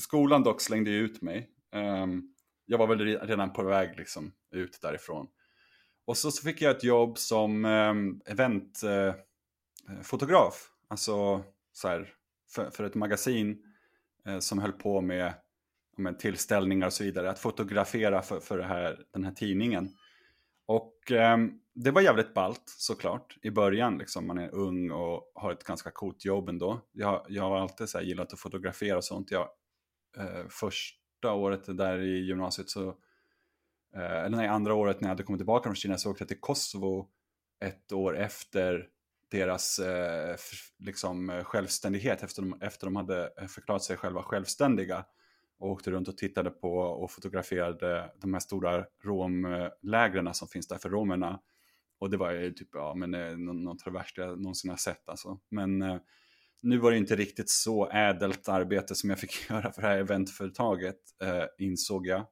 [0.00, 1.50] skolan dock slängde ju ut mig.
[1.72, 2.22] Ehm,
[2.66, 5.26] jag var väl redan på väg liksom ut därifrån.
[6.06, 10.54] Och så, så fick jag ett jobb som ehm, eventfotograf.
[10.54, 12.12] Eh, alltså så här,
[12.50, 13.62] för, för ett magasin
[14.26, 15.34] eh, som höll på med,
[15.98, 17.30] med tillställningar och så vidare.
[17.30, 19.88] Att fotografera för, för det här, den här tidningen.
[20.66, 21.38] Och eh,
[21.74, 23.98] det var jävligt ballt såklart i början.
[23.98, 26.80] Liksom, man är ung och har ett ganska coolt jobb ändå.
[26.92, 29.30] Jag, jag har alltid så här, gillat att fotografera och sånt.
[29.30, 29.48] Jag,
[30.18, 32.88] eh, första året där i gymnasiet så
[33.96, 36.28] eh, eller nej, andra året när jag hade kommit tillbaka från Kina så åkte jag
[36.28, 37.08] till Kosovo
[37.64, 38.88] ett år efter
[39.30, 45.04] deras eh, f- liksom, självständighet, efter de, efter de hade eh, förklarat sig själva självständiga
[45.64, 50.78] och åkte runt och tittade på och fotograferade de här stora romlägren som finns där
[50.78, 51.40] för romerna.
[51.98, 54.76] Och det var ju typ, ja men eh, något av det värsta jag någonsin har
[54.76, 55.40] sett alltså.
[55.50, 55.96] Men eh,
[56.62, 59.98] nu var det inte riktigt så ädelt arbete som jag fick göra för det här
[59.98, 62.26] eventföretaget, eh, insåg jag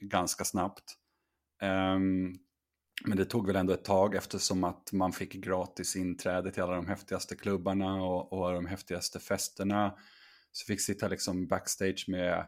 [0.00, 0.94] ganska snabbt.
[1.62, 2.34] Ehm,
[3.04, 6.74] men det tog väl ändå ett tag eftersom att man fick gratis inträde till alla
[6.74, 9.94] de häftigaste klubbarna och, och de häftigaste festerna.
[10.52, 12.46] Så fick sitta liksom backstage med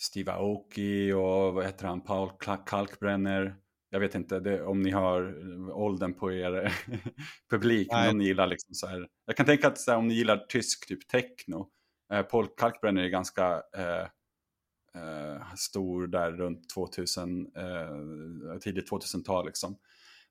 [0.00, 2.30] Steve Aoki och vad heter han, Paul
[2.66, 3.56] Kalkbrenner.
[3.90, 6.74] Jag vet inte det, om ni har eh, åldern på er
[7.50, 8.10] publik, Nej.
[8.10, 9.08] om ni gillar liksom så här.
[9.26, 11.68] Jag kan tänka att här, om ni gillar tysk typ techno,
[12.12, 14.06] eh, Paul Kalkbrenner är ganska eh,
[15.02, 19.76] eh, stor där runt 2000, eh, tidigt 2000-tal liksom.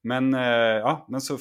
[0.07, 1.39] Men, eh, ja, men så,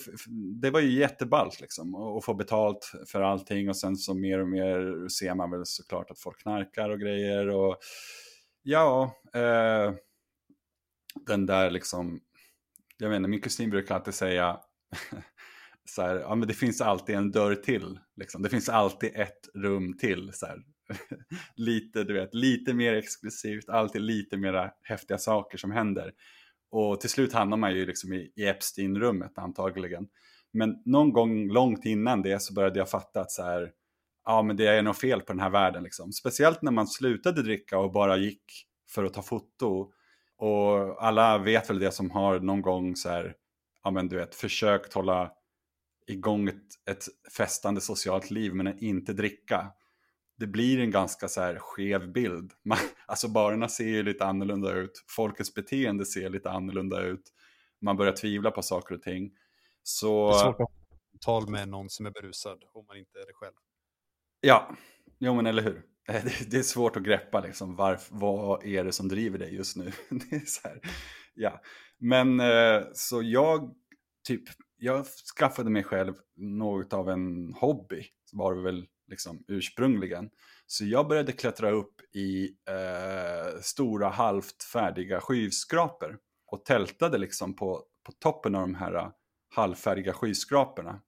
[0.61, 4.49] det var ju jätteballt liksom att få betalt för allting och sen så mer och
[4.49, 7.79] mer ser man väl såklart att folk knarkar och grejer och
[8.63, 9.95] ja, eh,
[11.27, 12.21] den där liksom,
[12.99, 14.61] jag vet inte, min kusin brukar alltid säga
[15.85, 18.43] så här, ja men det finns alltid en dörr till, liksom.
[18.43, 20.31] det finns alltid ett rum till.
[20.33, 20.59] Så här.
[21.57, 26.13] lite, du vet, lite mer exklusivt, alltid lite mera häftiga saker som händer.
[26.79, 30.09] Och till slut hamnar man ju liksom i, i Epstein-rummet antagligen.
[30.53, 33.71] Men någon gång långt innan det så började jag fatta att så här,
[34.25, 36.13] ja men det är något fel på den här världen liksom.
[36.13, 38.45] Speciellt när man slutade dricka och bara gick
[38.91, 39.93] för att ta foto.
[40.39, 43.35] Och alla vet väl det som har någon gång så här,
[43.85, 45.33] ja men du vet, försökt hålla
[46.07, 47.05] igång ett, ett
[47.37, 49.73] festande socialt liv men inte dricka.
[50.39, 52.53] Det blir en ganska så här skev bild.
[52.65, 55.05] Man, alltså barerna ser ju lite annorlunda ut.
[55.17, 57.33] Folkets beteende ser lite annorlunda ut.
[57.81, 59.31] Man börjar tvivla på saker och ting.
[59.83, 60.31] Så...
[60.31, 60.77] Det är svårt att
[61.21, 63.55] tal med någon som är berusad om man inte är det själv.
[64.41, 64.77] Ja,
[65.19, 65.83] jo men eller hur.
[66.07, 69.77] Det, det är svårt att greppa liksom, varf, vad är det som driver dig just
[69.77, 69.93] nu?
[70.11, 70.81] Det är så här,
[71.35, 71.61] ja.
[71.99, 73.75] Men eh, så jag,
[74.27, 74.43] typ,
[74.77, 75.07] jag
[75.39, 80.31] skaffade mig själv något av en hobby, var det väl liksom ursprungligen.
[80.67, 87.85] Så jag började klättra upp i eh, stora halvt färdiga skyskrapor och tältade liksom på,
[88.03, 89.09] på toppen av de här eh,
[89.49, 91.01] halvfärdiga skyskraporna.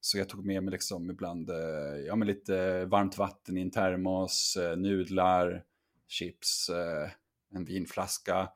[0.00, 3.70] Så jag tog med mig liksom ibland eh, ja, men lite varmt vatten i en
[3.70, 5.64] termos, eh, nudlar,
[6.08, 7.10] chips, eh,
[7.54, 8.48] en vinflaska.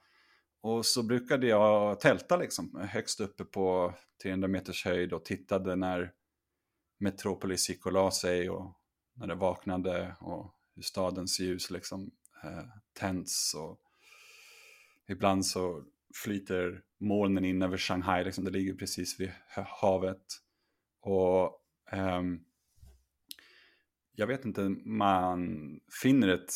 [0.61, 6.13] Och så brukade jag tälta liksom högst uppe på 300 meters höjd och tittade när
[6.99, 8.73] Metropolis gick och la sig och
[9.15, 12.11] när det vaknade och hur stadens ljus liksom
[12.45, 13.55] eh, tänds.
[13.55, 13.81] Och
[15.09, 19.33] ibland så flyter molnen in över Shanghai, liksom, det ligger precis vid
[19.67, 20.25] havet.
[21.01, 22.41] Och ehm,
[24.13, 25.71] jag vet inte, man
[26.03, 26.53] finner ett,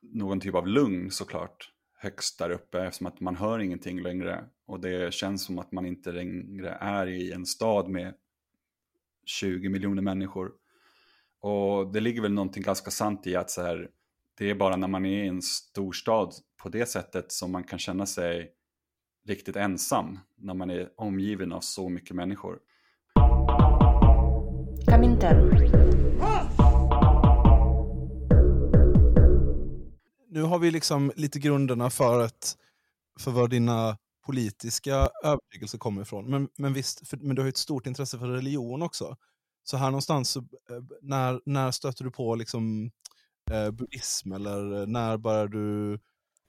[0.00, 4.44] någon typ av lugn såklart högst där uppe eftersom att man hör ingenting längre.
[4.66, 8.14] Och det känns som att man inte längre är i en stad med
[9.26, 10.52] 20 miljoner människor.
[11.40, 13.88] Och det ligger väl någonting ganska sant i att så här,
[14.38, 17.78] det är bara när man är i en storstad på det sättet som man kan
[17.78, 18.50] känna sig
[19.28, 22.58] riktigt ensam när man är omgiven av så mycket människor.
[30.28, 32.56] Nu har vi liksom lite grunderna för, ett,
[33.20, 36.30] för vad dina politiska övertygelse kommer ifrån.
[36.30, 39.16] Men, men visst, för, men du har ju ett stort intresse för religion också.
[39.64, 42.90] Så här någonstans, så, eh, när, när stöter du på liksom,
[43.50, 45.98] eh, buddhism eller eh, när börjar du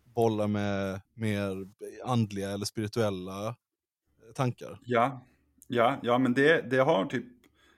[0.03, 1.67] bolla med mer
[2.05, 4.79] andliga eller spirituella eh, tankar?
[4.85, 5.25] Ja,
[5.67, 7.25] ja, ja men det, det, har typ,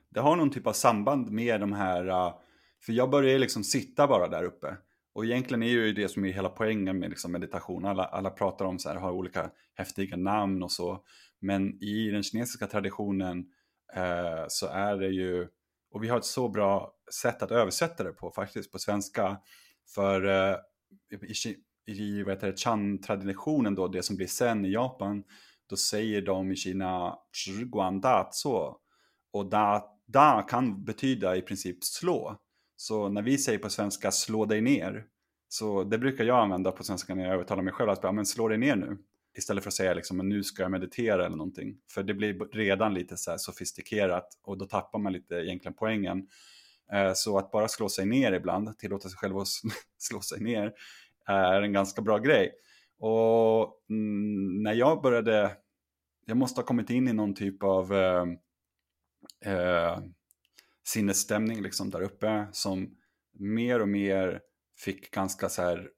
[0.09, 2.41] det har någon typ av samband med de här, ah,
[2.81, 4.77] för jag började liksom sitta bara där uppe.
[5.15, 7.85] Och egentligen är ju det som är hela poängen med liksom meditation.
[7.85, 11.03] Alla, alla pratar om så här, har olika häftiga namn och så.
[11.39, 13.45] Men i den kinesiska traditionen
[13.95, 15.47] eh, så är det ju,
[15.91, 19.37] och vi har ett så bra sätt att översätta det på faktiskt på svenska.
[19.95, 20.57] För eh,
[21.27, 21.55] i,
[21.91, 25.23] i, vad heter det, Chan-traditionen då, det som blir sen i Japan,
[25.69, 28.77] då säger de i Kina Zhiguan Da så.
[29.33, 32.37] Och da, da kan betyda i princip slå.
[32.75, 35.05] Så när vi säger på svenska slå dig ner,
[35.47, 38.25] så det brukar jag använda på svenska när jag övertalar mig själv, att bara, men
[38.25, 38.97] slå dig ner nu.
[39.37, 41.77] Istället för att säga liksom, men nu ska jag meditera eller någonting.
[41.91, 46.27] För det blir redan lite så här sofistikerat och då tappar man lite egentligen poängen.
[46.93, 49.47] Eh, så att bara slå sig ner ibland, tillåta sig själv att
[49.97, 50.73] slå sig ner,
[51.25, 52.51] är en ganska bra grej.
[52.99, 55.51] Och mm, när jag började,
[56.25, 58.25] jag måste ha kommit in i någon typ av eh,
[59.45, 59.99] eh
[60.87, 62.97] sinnesstämning liksom där uppe som
[63.33, 64.41] mer och mer
[64.77, 65.89] fick ganska så här,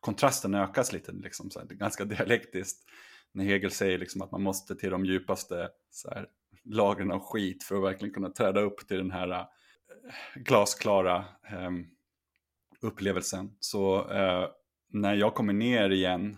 [0.00, 2.84] kontrasten ökas lite, liksom så här, ganska dialektiskt.
[3.32, 6.26] När Hegel säger liksom att man måste till de djupaste så här,
[6.64, 9.44] lagren av skit för att verkligen kunna träda upp till den här eh,
[10.34, 11.70] glasklara eh,
[12.80, 13.56] upplevelsen.
[13.60, 14.48] Så eh,
[14.88, 16.36] när jag kommer ner igen,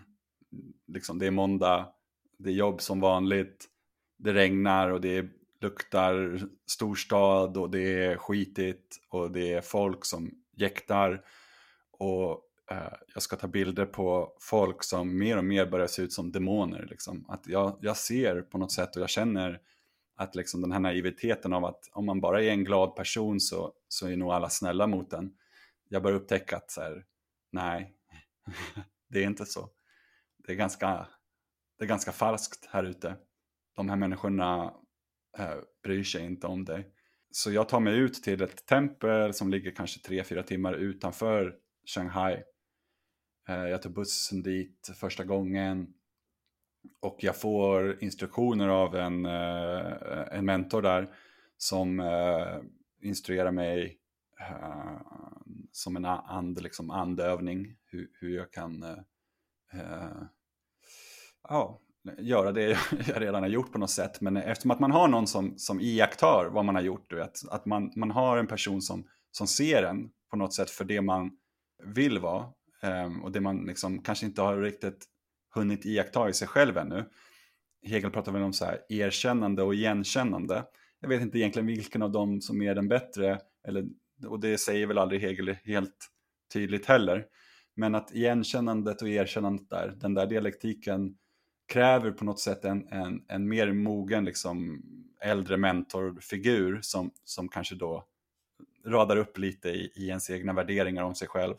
[0.87, 1.93] liksom det är måndag,
[2.37, 3.65] det är jobb som vanligt,
[4.17, 5.29] det regnar och det är
[5.61, 11.25] luktar storstad och det är skitigt och det är folk som jäktar
[11.91, 12.41] och
[12.71, 16.31] eh, jag ska ta bilder på folk som mer och mer börjar se ut som
[16.31, 16.87] demoner.
[16.89, 17.25] Liksom.
[17.29, 19.61] Att jag, jag ser på något sätt och jag känner
[20.15, 23.73] att liksom den här naiviteten av att om man bara är en glad person så,
[23.87, 25.33] så är nog alla snälla mot en.
[25.89, 27.05] Jag börjar upptäcka att så här,
[27.51, 27.93] nej,
[29.07, 29.69] det är inte så.
[30.37, 31.07] Det är ganska,
[31.77, 33.15] det är ganska falskt här ute.
[33.75, 34.73] De här människorna
[35.37, 36.91] eh, bryr sig inte om dig.
[37.31, 42.43] Så jag tar mig ut till ett tempel som ligger kanske 3-4 timmar utanför Shanghai.
[43.49, 45.93] Eh, jag tar bussen dit första gången.
[46.99, 49.93] Och jag får instruktioner av en, eh,
[50.31, 51.15] en mentor där
[51.57, 52.59] som eh,
[53.01, 53.99] instruerar mig
[55.71, 58.85] som en and, liksom andövning hur, hur jag kan
[61.43, 61.81] ja,
[62.17, 64.21] göra det jag redan har gjort på något sätt.
[64.21, 67.39] Men eftersom att man har någon som, som iakttar vad man har gjort, du vet,
[67.49, 71.01] att man, man har en person som, som ser en på något sätt för det
[71.01, 71.31] man
[71.83, 72.45] vill vara
[72.81, 75.05] ehm, och det man liksom kanske inte har riktigt
[75.55, 77.05] hunnit iaktta i sig själv ännu.
[77.83, 80.63] Hegel pratar väl om så här erkännande och igenkännande.
[80.99, 83.85] Jag vet inte egentligen vilken av dem som är den bättre, eller,
[84.27, 86.11] och det säger väl aldrig Hegel helt
[86.53, 87.25] tydligt heller.
[87.75, 91.15] Men att igenkännandet och erkännandet där, den där dialektiken
[91.67, 94.83] kräver på något sätt en, en, en mer mogen liksom,
[95.21, 98.05] äldre mentorfigur som, som kanske då
[98.85, 101.55] radar upp lite i, i ens egna värderingar om sig själv.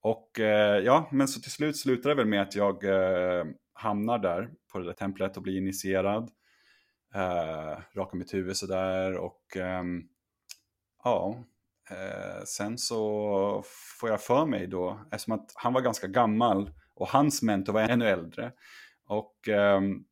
[0.00, 4.18] Och eh, ja, men så till slut slutar det väl med att jag eh, hamnar
[4.18, 6.30] där på det där templet och blir initierad.
[7.14, 9.84] Eh, rakar mitt huvud sådär och eh,
[11.04, 11.44] ja,
[11.90, 13.64] eh, sen så
[14.00, 17.80] får jag för mig då, eftersom att han var ganska gammal och hans mentor var
[17.80, 18.52] ännu äldre.
[19.06, 20.04] Och ehm,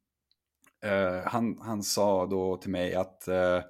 [0.84, 3.60] eh, han, han sa då till mig att eh,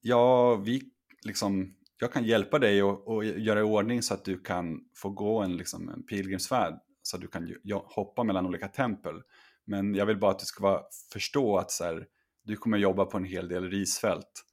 [0.00, 0.82] ja, vi
[1.22, 5.10] liksom jag kan hjälpa dig och, och göra i ordning så att du kan få
[5.10, 6.74] gå en, liksom, en pilgrimsfärd.
[7.02, 9.22] Så att du kan hoppa mellan olika tempel.
[9.64, 12.06] Men jag vill bara att du ska vara, förstå att så här,
[12.44, 14.44] du kommer jobba på en hel del risfält.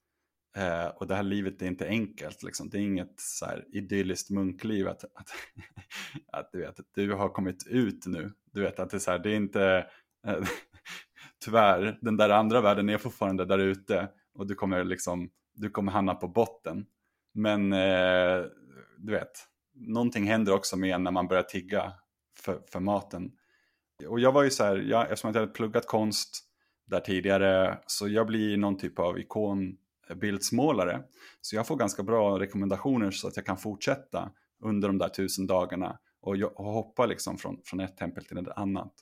[0.57, 2.43] Eh, och det här livet är inte enkelt.
[2.43, 2.69] Liksom.
[2.69, 4.87] Det är inget så här, idylliskt munkliv.
[4.87, 5.29] Att, att,
[6.31, 8.33] att, du vet, att du har kommit ut nu.
[8.51, 9.87] Du vet att det är, så här, det är inte
[10.27, 10.47] Eh,
[11.45, 15.91] tyvärr, den där andra världen är fortfarande där ute och du kommer liksom, du kommer
[15.91, 16.85] hamna på botten.
[17.33, 18.45] Men eh,
[18.97, 21.93] du vet, någonting händer också med en när man börjar tigga
[22.39, 23.31] för, för maten.
[24.07, 26.43] Och jag var ju så här, jag, eftersom jag hade pluggat konst
[26.85, 31.03] där tidigare, så jag blir någon typ av ikonbildsmålare.
[31.41, 34.31] Så jag får ganska bra rekommendationer så att jag kan fortsätta
[34.63, 38.37] under de där tusen dagarna och, jag, och hoppa liksom från, från ett tempel till
[38.37, 38.93] ett annat.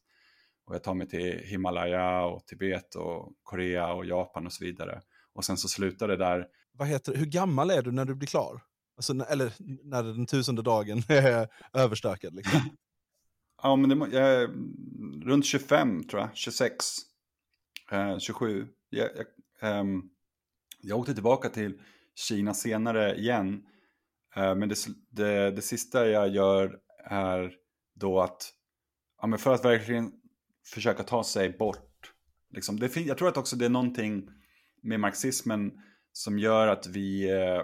[0.66, 5.02] Och jag tar mig till Himalaya och Tibet och Korea och Japan och så vidare.
[5.34, 6.48] Och sen så slutar det där.
[6.74, 8.62] Vad heter, hur gammal är du när du blir klar?
[8.98, 12.36] Alltså, eller när den tusende dagen är överstökad.
[12.36, 12.60] Liksom.
[13.64, 14.50] Ja, men det, jag är
[15.26, 16.86] runt 25 tror jag, 26,
[17.92, 18.68] eh, 27.
[18.90, 19.26] Jag, jag,
[19.70, 20.02] ehm,
[20.82, 21.82] jag åkte tillbaka till
[22.16, 23.64] Kina senare igen.
[24.36, 24.76] Eh, men det,
[25.10, 27.54] det, det sista jag gör är
[27.96, 28.54] då att,
[29.22, 30.12] ja, men för att verkligen
[30.66, 32.14] försöka ta sig bort.
[32.50, 34.30] Liksom, det, jag tror att också det är någonting
[34.82, 35.72] med marxismen
[36.12, 37.62] som gör att vi, eh,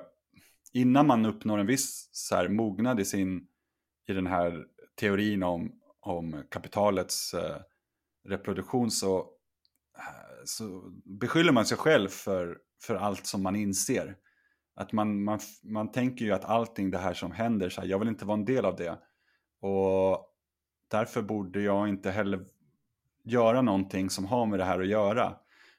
[0.73, 3.47] innan man uppnår en viss så här, mognad i, sin,
[4.07, 4.65] i den här
[4.99, 7.57] teorin om, om kapitalets eh,
[8.27, 9.17] reproduktion så,
[9.97, 14.15] eh, så beskyller man sig själv för, för allt som man inser.
[14.75, 17.99] Att man, man, man tänker ju att allting det här som händer, så här, jag
[17.99, 18.99] vill inte vara en del av det.
[19.61, 20.33] Och
[20.87, 22.45] därför borde jag inte heller
[23.27, 25.35] göra någonting som har med det här att göra.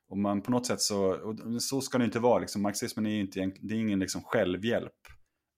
[0.08, 3.10] Och man på något sätt så, och så ska det inte vara, liksom, marxismen är
[3.10, 4.92] ju inte, det är ingen liksom självhjälp.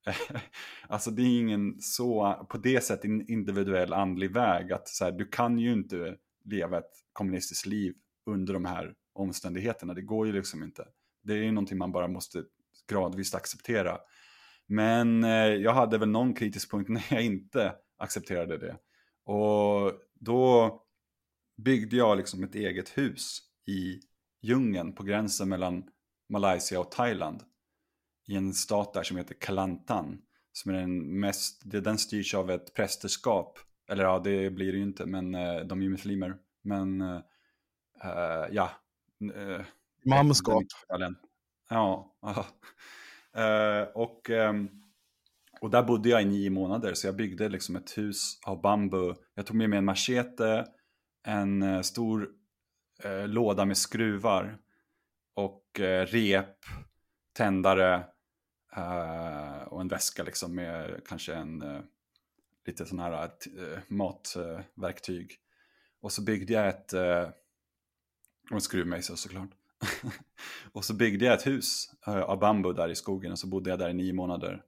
[0.89, 5.27] alltså det är ingen så, på det sättet individuell andlig väg att så här, du
[5.27, 7.95] kan ju inte leva ett kommunistiskt liv
[8.27, 9.95] under de här omständigheterna.
[9.95, 10.87] Det går ju liksom inte.
[11.23, 12.43] Det är ju någonting man bara måste
[12.89, 13.99] gradvis acceptera.
[14.67, 18.77] Men eh, jag hade väl någon kritisk punkt när jag inte accepterade det.
[19.33, 20.77] Och då
[21.65, 24.01] byggde jag liksom ett eget hus i
[24.43, 25.85] djungeln på gränsen mellan
[26.29, 27.43] Malaysia och Thailand.
[28.29, 30.23] I en stat där som heter Kelantan.
[30.53, 33.59] Som är den mest, den styrs av ett prästerskap.
[33.91, 36.37] Eller ja, det blir det ju inte, men eh, de är ju muslimer.
[36.63, 37.21] Men eh,
[38.51, 38.71] ja.
[39.35, 39.65] eh,
[40.05, 40.65] Mamskap.
[41.69, 42.17] Ja.
[43.33, 44.69] Eh, och, ehm,
[45.61, 49.15] och där bodde jag i nio månader så jag byggde liksom ett hus av bambu.
[49.35, 50.67] Jag tog med mig en machete,
[51.23, 52.31] en eh, stor
[53.03, 54.59] eh, låda med skruvar
[55.35, 56.57] och eh, rep,
[57.33, 58.05] tändare
[58.77, 61.81] eh, och en väska liksom med kanske en eh,
[62.67, 65.37] lite sån här eh, eh matverktyg.
[66.01, 67.29] och så byggde jag ett eh,
[68.51, 69.51] och en skruvmejsel såklart.
[70.73, 73.71] och så byggde jag ett hus eh, av bambu där i skogen och så bodde
[73.71, 74.63] jag där i nio månader.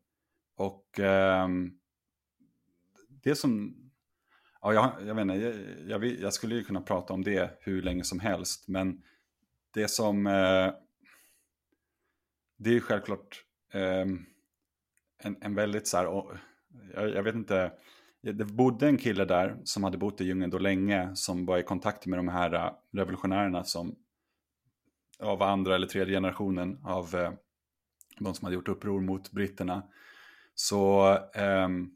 [0.57, 1.79] Och ehm,
[3.09, 3.77] det som,
[4.63, 5.55] ja jag, jag vet inte, jag,
[5.89, 9.03] jag, jag skulle ju kunna prata om det hur länge som helst, men
[9.75, 10.73] det som, eh,
[12.59, 14.07] det är ju självklart eh,
[15.23, 16.33] en, en väldigt så här, och-
[16.95, 17.73] jag, jag vet inte,
[18.23, 21.63] det bodde en kille där som hade bott i djungeln då länge som var i
[21.63, 23.97] kontakt med de här eh, revolutionärerna som
[25.19, 27.33] ja, var andra eller tredje generationen av eh,
[28.19, 29.83] de som hade gjort uppror mot britterna.
[30.55, 31.03] Så
[31.35, 31.91] ehm,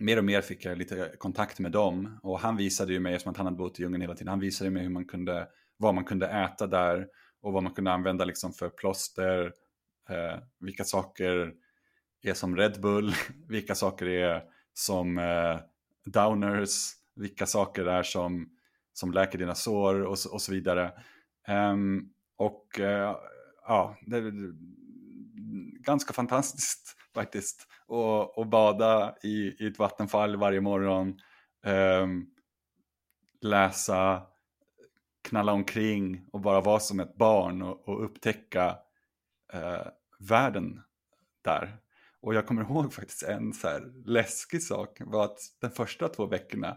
[0.00, 3.30] mer och mer fick jag lite kontakt med dem och han visade ju mig, eftersom
[3.30, 5.94] att han hade bott i djungeln hela tiden, han visade mig hur man kunde, vad
[5.94, 7.06] man kunde äta där
[7.42, 9.52] och vad man kunde använda liksom för plåster,
[10.10, 11.52] eh, vilka saker
[12.22, 13.14] är som Red Bull,
[13.48, 15.58] vilka saker är som eh,
[16.04, 18.50] downers, vilka saker är som,
[18.92, 20.92] som läker dina sår och, så- och så vidare.
[21.48, 23.16] Um, och uh,
[23.66, 24.52] ja, det är
[25.82, 27.66] ganska fantastiskt faktiskt.
[27.88, 31.20] Och, och bada i, i ett vattenfall varje morgon.
[31.64, 32.26] ehm,
[33.40, 34.22] läsa,
[35.28, 38.78] knalla omkring och bara vara som ett barn och, och upptäcka
[39.52, 39.86] eh,
[40.18, 40.82] världen
[41.44, 41.76] där.
[42.20, 46.26] Och jag kommer ihåg faktiskt en så här läskig sak var att de första två
[46.26, 46.76] veckorna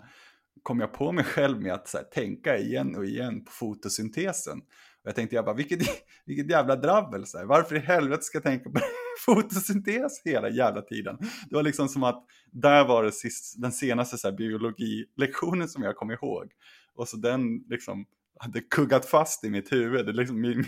[0.64, 4.60] kom jag på mig själv med att så här, tänka igen och igen på fotosyntesen.
[5.02, 5.80] Och jag tänkte jag bara, vilket,
[6.26, 7.46] vilket jävla drabbel, så här.
[7.46, 8.86] varför i helvete ska jag tänka på det
[9.26, 11.18] fotosyntes hela jävla tiden?
[11.50, 15.84] Det var liksom som att där var det sist, den senaste så här, biologilektionen som
[15.84, 16.52] jag kom ihåg.
[16.96, 18.06] Och så den liksom
[18.40, 20.06] hade kuggat fast i mitt huvud.
[20.06, 20.66] Det liksom, min,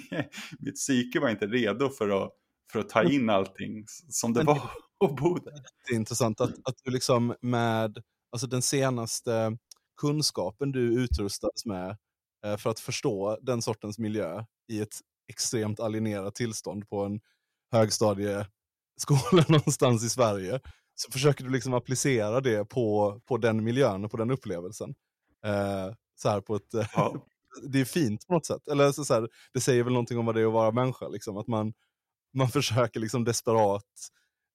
[0.59, 2.31] mitt psyke var inte redo för att,
[2.71, 4.71] för att ta in allting som det Men- var
[5.05, 5.63] att bo där.
[5.87, 9.57] Det är intressant att, att du liksom med alltså den senaste
[10.01, 11.97] kunskapen du utrustades med
[12.45, 14.95] eh, för att förstå den sortens miljö i ett
[15.27, 17.19] extremt alienerat tillstånd på en
[17.71, 20.59] högstadieskola någonstans i Sverige,
[20.95, 24.95] så försöker du liksom applicera det på, på den miljön och på den upplevelsen.
[25.45, 27.25] Eh, Så här på ett, Ja.
[27.63, 28.67] det är fint på något sätt.
[28.67, 31.07] Eller så, så här, det säger väl någonting om vad det är att vara människa.
[31.07, 31.37] Liksom.
[31.37, 31.73] Att man,
[32.33, 33.85] man försöker liksom desperat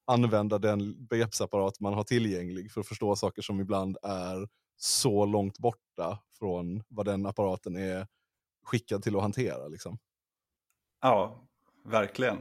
[0.07, 5.59] använda den begreppsapparat man har tillgänglig för att förstå saker som ibland är så långt
[5.59, 8.07] borta från vad den apparaten är
[8.65, 9.69] skickad till att hantera.
[9.69, 9.99] Liksom.
[11.01, 11.49] Ja,
[11.85, 12.39] verkligen.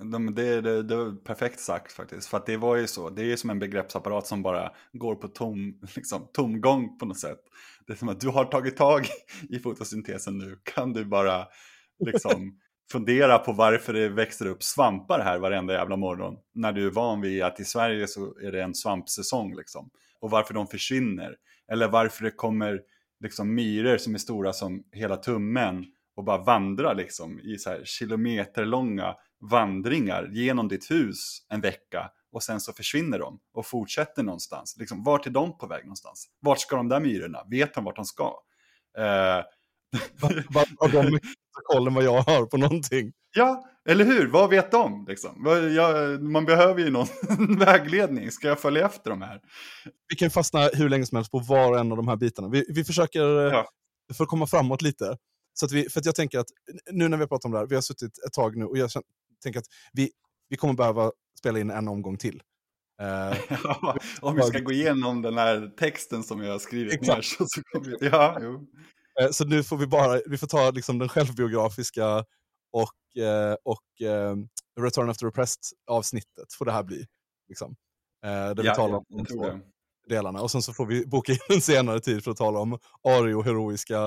[0.00, 2.28] De, det, det, det var perfekt sagt faktiskt.
[2.28, 3.10] För att det var ju så.
[3.10, 7.18] Det är ju som en begreppsapparat som bara går på tom, liksom, tomgång på något
[7.18, 7.40] sätt.
[7.86, 9.06] Det är som att du har tagit tag
[9.48, 10.58] i fotosyntesen nu.
[10.64, 11.46] Kan du bara
[12.06, 12.58] liksom
[12.92, 16.36] fundera på varför det växer upp svampar här varenda jävla morgon.
[16.54, 19.90] När du är van vid att i Sverige så är det en svampsäsong liksom.
[20.20, 21.36] Och varför de försvinner.
[21.72, 22.80] Eller varför det kommer
[23.20, 25.84] liksom myror som är stora som hela tummen
[26.16, 32.42] och bara vandrar liksom i så här kilometerlånga vandringar genom ditt hus en vecka och
[32.42, 34.76] sen så försvinner de och fortsätter någonstans.
[34.78, 36.26] Liksom, vart är de på väg någonstans?
[36.40, 37.38] Vart ska de där myrorna?
[37.50, 38.34] Vet de vart de ska?
[38.98, 39.44] Eh,
[40.78, 41.18] har de
[41.64, 43.12] koll än vad jag har på någonting.
[43.34, 44.26] ja, eller hur?
[44.26, 45.04] Vad vet de?
[45.08, 45.44] Liksom?
[45.76, 47.06] Jag, man behöver ju någon
[47.58, 48.30] vägledning.
[48.30, 49.40] Ska jag följa efter de här?
[50.08, 52.48] Vi kan fastna hur länge som helst på var och en av de här bitarna.
[52.48, 53.68] Vi, vi försöker, eh, Ja.
[54.14, 55.16] för att komma framåt lite,
[55.54, 56.46] så att vi, för jag tänker att
[56.90, 58.78] nu när vi har pratat om det här, vi har suttit ett tag nu och
[58.78, 59.04] jag känner,
[59.42, 60.10] tänker att vi,
[60.48, 62.42] vi kommer behöva spela in en omgång till.
[63.00, 67.16] Eh, Ja, om vi ska gå igenom den här texten som jag har skrivit Exakt.
[67.16, 68.08] ner så, så vi...
[68.08, 68.66] Ja, jo.
[69.20, 72.24] Eh, Så nu får vi bara, vi får ta liksom den självbiografiska
[72.72, 74.36] och, eh, och eh,
[74.80, 77.06] Return of the Repressed avsnittet får det här bli.
[77.48, 77.76] Liksom.
[78.24, 79.60] Eh, Där vi Ja, talar ja, om de två
[80.08, 80.40] delarna.
[80.42, 82.78] Och sen så får vi boka in en senare tid för att tala om
[83.08, 84.04] Ario-heroiska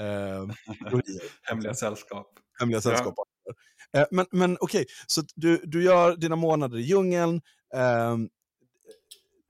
[0.00, 0.46] eh,
[0.90, 1.22] teorier.
[1.42, 2.26] Hemliga sällskap.
[2.60, 3.14] hemliga Ja.
[3.96, 7.40] Eh, Men, men okej, så du, du gör dina månader i djungeln,
[7.74, 8.16] eh,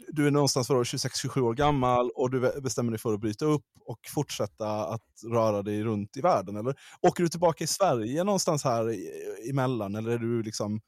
[0.09, 3.99] du är någonstans 26-27 år gammal och du bestämmer dig för att bryta upp och
[4.15, 6.57] fortsätta att röra dig runt i världen.
[6.57, 8.95] Eller åker du tillbaka i Sverige någonstans här
[9.51, 9.95] emellan?
[9.95, 10.81] Eller är du liksom...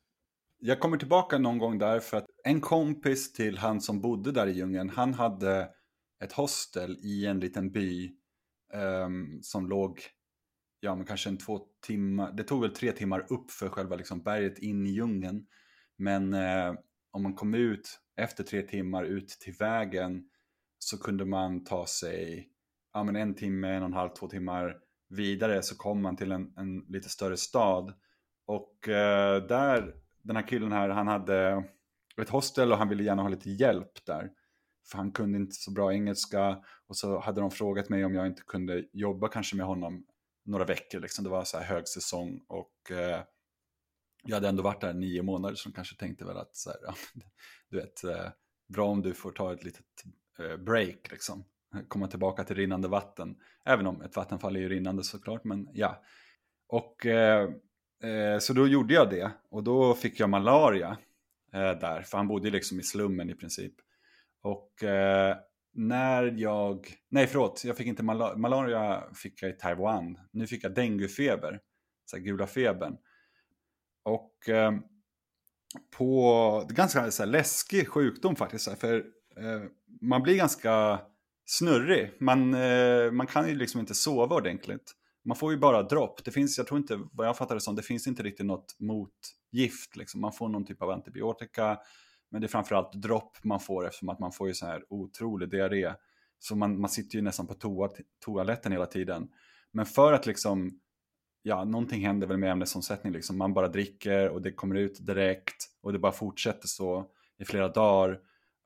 [0.58, 4.46] Jag kommer tillbaka någon gång där för att en kompis till han som bodde där
[4.46, 5.68] i djungeln, han hade
[6.24, 8.10] ett hostel i en liten by
[8.74, 10.00] um, som låg,
[10.80, 14.22] ja men kanske en två timmar, det tog väl tre timmar upp för själva liksom
[14.22, 15.46] berget in i djungeln.
[15.96, 16.74] Men eh,
[17.10, 20.24] om man kom ut efter tre timmar ut till vägen
[20.78, 22.50] så kunde man ta sig
[22.92, 24.76] ja, men en timme, en och en halv, två timmar
[25.08, 27.94] vidare så kom man till en, en lite större stad.
[28.46, 31.64] Och eh, där, den här killen här, han hade
[32.22, 34.30] ett hostel och han ville gärna ha lite hjälp där.
[34.90, 38.26] För han kunde inte så bra engelska och så hade de frågat mig om jag
[38.26, 40.04] inte kunde jobba kanske med honom
[40.50, 41.00] några veckor.
[41.00, 41.24] Liksom.
[41.24, 43.22] Det var så här högsäsong och eh,
[44.22, 46.78] jag hade ändå varit där nio månader så de kanske tänkte väl att så här,
[46.84, 46.94] ja,
[47.68, 48.28] du vet, eh,
[48.68, 49.86] bra om du får ta ett litet
[50.38, 51.44] eh, break liksom.
[51.88, 53.36] Komma tillbaka till rinnande vatten.
[53.64, 56.02] Även om ett vattenfall är ju rinnande såklart, men ja.
[56.68, 57.50] Och eh,
[58.02, 60.98] eh, så då gjorde jag det och då fick jag malaria
[61.52, 63.74] eh, där, för han bodde ju liksom i slummen i princip.
[64.42, 65.36] Och eh,
[65.72, 70.18] när jag, nej förlåt, jag fick inte mal malaria fick jag i Taiwan.
[70.32, 71.60] Nu fick jag denguefeber,
[72.04, 72.96] så här gula febern.
[74.04, 74.72] Och eh,
[75.96, 78.96] på, det är ganska så här, läskig sjukdom faktiskt, så här, för
[79.36, 79.62] eh,
[80.00, 81.00] man blir ganska
[81.46, 82.12] snurrig.
[82.20, 84.92] Man, eh, man kan ju liksom inte sova ordentligt.
[85.24, 86.24] Man får ju bara dropp.
[86.24, 88.76] Det finns, jag tror inte, vad jag fattar det som, det finns inte riktigt något
[88.78, 89.96] motgift.
[89.96, 90.20] Liksom.
[90.20, 91.78] Man får någon typ av antibiotika,
[92.30, 95.50] men det är framförallt dropp man får eftersom att man får ju så här otrolig
[95.50, 95.94] diarré.
[96.38, 97.90] Så man, man sitter ju nästan på toa,
[98.24, 99.28] toaletten hela tiden.
[99.72, 100.80] Men för att liksom,
[101.42, 103.12] ja, någonting händer väl med ämnesomsättning.
[103.12, 103.38] Liksom.
[103.38, 107.68] Man bara dricker och det kommer ut direkt och det bara fortsätter så i flera
[107.68, 108.20] dagar.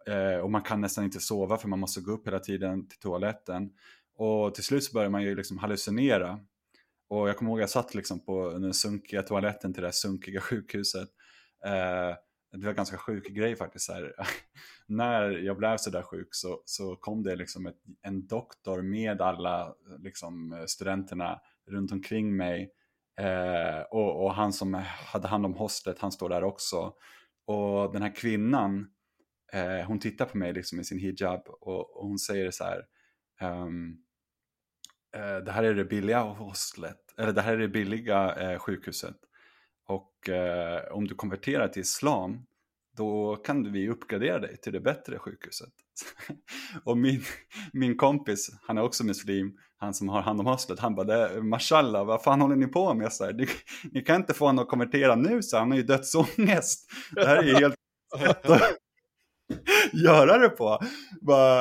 [0.06, 2.98] Eh, och man kan nästan inte sova för man måste gå upp hela tiden till
[2.98, 3.70] toaletten.
[4.16, 6.40] Och till slut så börjar man ju liksom hallucinera.
[7.08, 9.92] Och jag kommer ihåg att jag satt liksom på den sunkiga toaletten till det här
[9.92, 11.08] sunkiga sjukhuset.
[11.64, 12.16] Eh,
[12.58, 13.84] det var en ganska sjuk grej faktiskt.
[13.84, 14.14] Så här.
[14.86, 19.20] När jag blev så där sjuk så, så kom det liksom ett, en doktor med
[19.20, 21.40] alla liksom, studenterna
[21.70, 22.70] runt omkring mig.
[23.20, 24.74] Eh, och, och han som
[25.12, 26.92] hade hand om hostlet, han står där också.
[27.46, 28.86] Och den här kvinnan,
[29.52, 32.82] eh, hon tittar på mig liksom i sin hijab och, och hon säger så här.
[33.42, 33.98] Um,
[35.16, 39.16] eh, det här är det billiga hostlet, eller det här är det billiga eh, sjukhuset.
[39.86, 42.42] Och eh, om du konverterar till islam,
[42.96, 45.72] då kan vi uppgradera dig till det bättre sjukhuset.
[46.84, 47.22] och min,
[47.72, 51.42] min kompis, han är också muslim, han som har hand om hostlet, han bara, "Det-
[51.42, 53.12] mashallah, vad fan håller ni på med?
[53.12, 53.46] Så här, "Ni-
[53.92, 56.90] ni kan inte få honom att konvertera nu, så han har ju dödsångest.
[57.14, 57.74] Det här är ju helt
[58.18, 58.60] sätt att
[60.04, 60.78] göra det på.
[61.20, 61.60] Bara,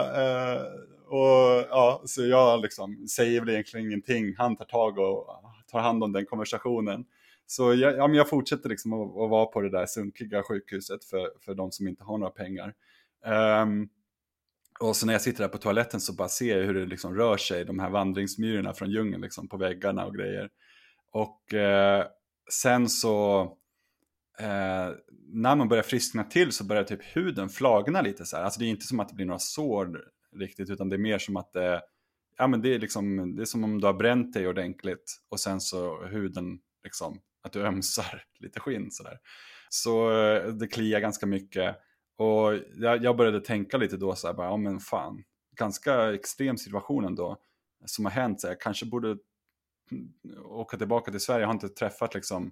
[0.53, 0.61] eh,
[1.07, 4.35] och ja, så jag liksom säger väl egentligen ingenting.
[4.37, 5.27] Han tar tag och
[5.71, 7.05] tar hand om den konversationen.
[7.47, 11.05] Så jag, ja, men jag fortsätter liksom att, att vara på det där sunkiga sjukhuset
[11.05, 12.73] för, för de som inte har några pengar.
[13.61, 13.89] Um,
[14.79, 17.15] och så när jag sitter där på toaletten så bara ser jag hur det liksom
[17.15, 20.49] rör sig, de här vandringsmyrorna från djungeln liksom på väggarna och grejer.
[21.11, 22.05] Och eh,
[22.51, 23.41] sen så,
[24.39, 24.89] eh,
[25.27, 28.43] när man börjar friskna till så börjar typ huden flagna lite så här.
[28.43, 30.01] Alltså det är inte som att det blir några sår
[30.35, 31.81] riktigt, utan det är mer som att det,
[32.37, 35.39] ja men det är liksom, det är som om du har bränt dig ordentligt och
[35.39, 39.19] sen så huden liksom, att du ömsar lite skinn sådär.
[39.69, 41.75] Så eh, det kliar ganska mycket.
[42.17, 45.23] Och jag, jag började tänka lite då så här, bara, ja men fan,
[45.55, 47.37] ganska extrem situation ändå
[47.85, 48.41] som har hänt.
[48.41, 50.13] Så jag kanske borde mm,
[50.45, 51.41] åka tillbaka till Sverige.
[51.41, 52.51] Jag har inte träffat liksom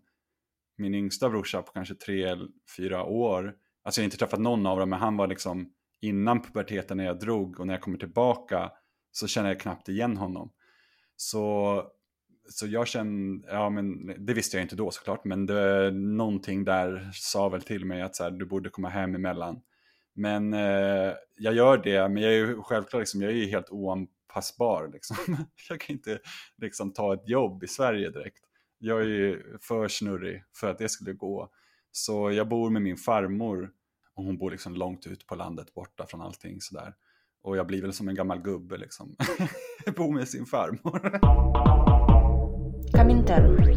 [0.77, 3.55] min yngsta brorsa på kanske tre eller fyra år.
[3.83, 7.05] Alltså jag har inte träffat någon av dem, men han var liksom innan puberteten när
[7.05, 8.71] jag drog och när jag kommer tillbaka
[9.11, 10.51] så känner jag knappt igen honom.
[11.15, 11.83] Så,
[12.49, 17.09] så jag känner, ja men det visste jag inte då såklart, men det, någonting där
[17.13, 19.61] sa väl till mig att så här, du borde komma hem emellan.
[20.13, 23.69] Men eh, jag gör det, men jag är ju självklart liksom, jag är ju helt
[23.69, 24.89] oanpassbar.
[24.93, 25.17] Liksom.
[25.69, 26.19] jag kan inte
[26.57, 28.43] liksom ta ett jobb i Sverige direkt.
[28.77, 31.49] Jag är ju för snurrig för att det skulle gå.
[31.91, 33.71] Så jag bor med min farmor
[34.15, 36.93] och hon bor liksom långt ut på landet borta från allting sådär.
[37.43, 39.15] Och jag blir väl som en gammal gubbe liksom.
[39.95, 42.00] bor med sin farmor.
[42.93, 43.75] Komintern.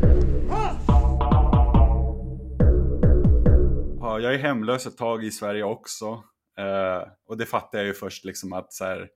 [4.01, 6.07] Ja, jag är hemlös ett tag i Sverige också.
[6.59, 9.09] Eh, och det fattar jag ju först liksom att så här,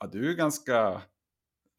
[0.00, 1.02] ja, du är ganska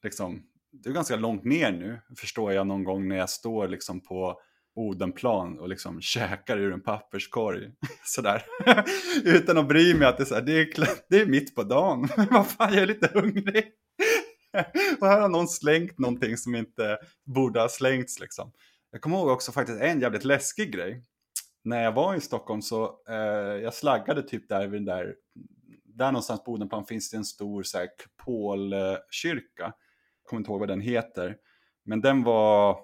[0.03, 4.01] liksom, du är ganska långt ner nu, förstår jag någon gång när jag står liksom
[4.01, 4.39] på
[4.75, 7.71] Odenplan och liksom käkar ur en papperskorg.
[8.03, 8.43] Sådär.
[9.25, 11.63] Utan att bry mig att det är, så här, det, är det är mitt på
[11.63, 12.07] dagen.
[12.31, 13.71] Vad fan, jag är lite hungrig.
[15.01, 18.51] och här har någon slängt någonting som inte borde ha slängts liksom.
[18.91, 21.03] Jag kommer ihåg också faktiskt en jävligt läskig grej.
[21.63, 23.15] När jag var i Stockholm så eh,
[23.63, 25.15] jag slaggade typ där vid den där,
[25.83, 29.63] där någonstans på Odenplan finns det en stor så här, kupolkyrka.
[29.63, 29.73] Jag
[30.23, 31.37] kommer inte ihåg vad den heter.
[31.85, 32.79] Men den var,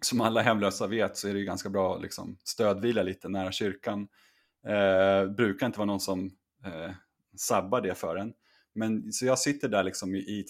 [0.00, 4.08] som alla hemlösa vet så är det ju ganska bra liksom, stödvila lite nära kyrkan.
[4.66, 6.30] Eh, brukar inte vara någon som
[6.64, 6.90] eh,
[7.36, 8.32] sabbar det för en.
[8.74, 10.44] Men så jag sitter där liksom i, i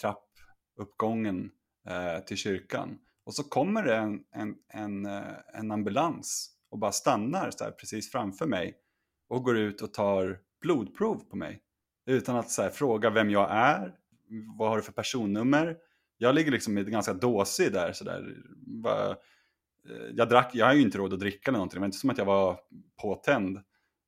[0.76, 1.50] uppgången
[1.88, 2.98] eh, till kyrkan.
[3.24, 5.22] Och så kommer det en, en, en, eh,
[5.54, 8.74] en ambulans och bara stannar så här precis framför mig
[9.28, 11.62] och går ut och tar blodprov på mig.
[12.06, 13.94] Utan att så här, fråga vem jag är,
[14.58, 15.76] vad har du för personnummer?
[16.18, 17.92] Jag ligger liksom i ganska dåsig där.
[17.92, 18.36] sådär.
[18.86, 19.16] Eh,
[20.14, 22.10] jag, drack, jag har ju inte råd att dricka eller någonting, det var inte som
[22.10, 22.60] att jag var
[23.02, 23.58] påtänd.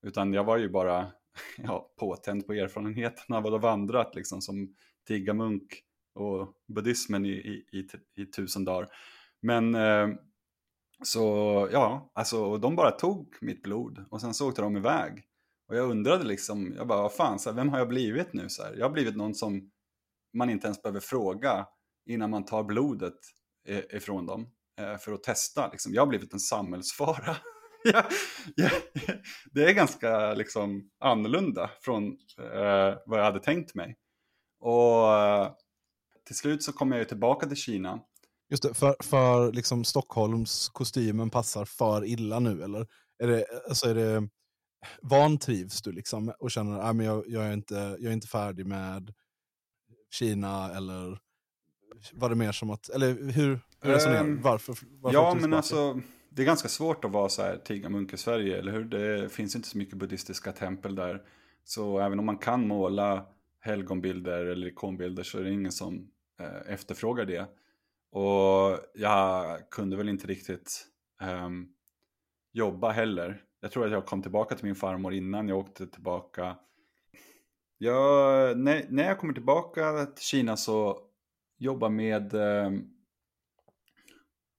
[0.03, 1.13] Utan jag var ju bara
[1.59, 4.75] ja, påtänd på erfarenheten av att ha vandrat liksom, som
[5.07, 5.84] tiggarmunk
[6.15, 7.87] och buddhismen i, i, i,
[8.23, 8.89] i tusen dagar.
[9.43, 10.09] Men eh,
[11.03, 15.25] så ja, alltså och de bara tog mitt blod och sen så åkte de iväg.
[15.69, 18.49] Och jag undrade liksom, jag bara vad fan, så här, vem har jag blivit nu?
[18.49, 19.71] Så här, jag har blivit någon som
[20.35, 21.67] man inte ens behöver fråga
[22.07, 23.19] innan man tar blodet
[23.69, 24.51] eh, ifrån dem
[24.81, 25.71] eh, för att testa.
[25.73, 25.95] Liksom.
[25.95, 27.37] Jag har blivit en samhällsfara.
[27.85, 28.05] ja,
[28.57, 28.71] ja,
[29.53, 32.05] det är ganska liksom, annorlunda från
[32.39, 33.97] eh, vad jag hade tänkt mig.
[34.61, 35.53] Och eh,
[36.27, 38.01] till slut så kom jag ju tillbaka till Kina.
[38.51, 42.87] Just det, för, för liksom Stockholms kostymen passar för illa nu, eller?
[43.19, 44.29] Är det, alltså är det,
[45.03, 48.67] vantrivs du liksom och känner att men jag, jag, är inte, jag är inte färdig
[48.67, 49.15] med
[50.11, 51.19] Kina, eller
[52.13, 54.31] var det mer som att, eller hur, hur resonerar du?
[54.31, 54.77] Ehm, Varför?
[55.01, 55.57] varför Ja, men tillbaka?
[55.57, 56.01] alltså
[56.31, 58.85] det är ganska svårt att vara så här tiggarmunk i Sverige, eller hur?
[58.85, 61.23] Det finns inte så mycket buddhistiska tempel där.
[61.65, 63.27] Så även om man kan måla
[63.61, 66.11] helgonbilder eller ikonbilder så är det ingen som
[66.41, 67.47] eh, efterfrågar det.
[68.11, 70.87] Och jag kunde väl inte riktigt
[71.21, 71.69] ehm,
[72.53, 73.43] jobba heller.
[73.61, 76.57] Jag tror att jag kom tillbaka till min farmor innan jag åkte tillbaka.
[77.79, 80.99] Jag, när, när jag kommer tillbaka till Kina så
[81.59, 82.95] jobbar med ehm,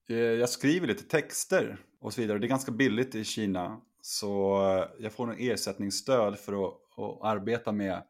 [0.10, 2.40] Eh, Jag skriver lite texter och så vidare.
[2.40, 3.82] Det är ganska billigt i Kina.
[4.02, 8.04] Så eh, jag får en ersättningsstöd för att, att arbeta med,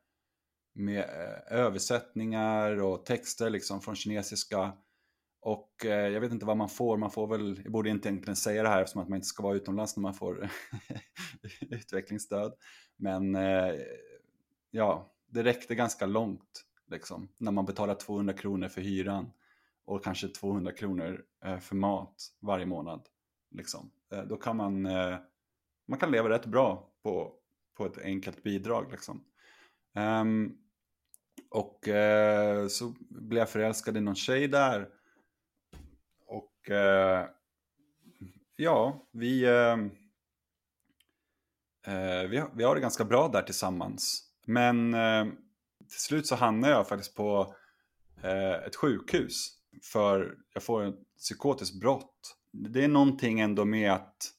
[0.75, 4.73] med eh, översättningar och texter liksom från kinesiska.
[5.41, 6.97] Och eh, jag vet inte vad man får.
[6.97, 9.43] Man får väl, jag borde inte egentligen säga det här eftersom att man inte ska
[9.43, 10.49] vara utomlands när man får
[11.61, 12.53] utvecklingsstöd.
[12.97, 13.73] Men eh,
[14.71, 17.29] ja, det räckte ganska långt liksom.
[17.37, 19.31] När man betalar 200 kronor för hyran
[19.85, 23.07] och kanske 200 kronor eh, för mat varje månad.
[23.51, 23.91] Liksom.
[24.11, 25.17] Eh, Då kan man, eh,
[25.87, 27.33] man kan leva rätt bra på,
[27.77, 28.91] på ett enkelt bidrag.
[28.91, 29.23] Liksom.
[29.95, 30.57] Um,
[31.55, 34.87] och eh, så blev jag förälskad i någon tjej där.
[36.27, 37.25] Och eh,
[38.55, 39.73] ja, vi, eh,
[41.95, 44.23] eh, vi, har- vi har det ganska bra där tillsammans.
[44.45, 45.25] Men eh,
[45.89, 47.55] till slut så hamnar jag faktiskt på
[48.23, 49.47] eh, ett sjukhus.
[49.83, 52.37] För jag får ett psykotiskt brott.
[52.51, 54.31] Det är någonting ändå med att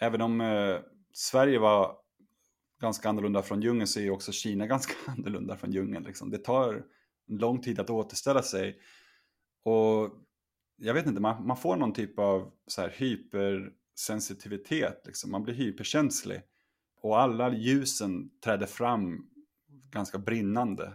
[0.00, 0.76] även om eh,
[1.12, 1.96] Sverige var
[2.84, 6.04] ganska annorlunda från djungeln så är ju också Kina ganska annorlunda från djungeln.
[6.04, 6.30] Liksom.
[6.30, 6.84] Det tar
[7.26, 8.80] lång tid att återställa sig.
[9.64, 10.10] Och
[10.76, 15.02] jag vet inte, man, man får någon typ av så här hypersensitivitet.
[15.06, 15.30] Liksom.
[15.30, 16.40] Man blir hyperkänslig.
[17.00, 19.30] Och alla ljusen träder fram
[19.90, 20.92] ganska brinnande.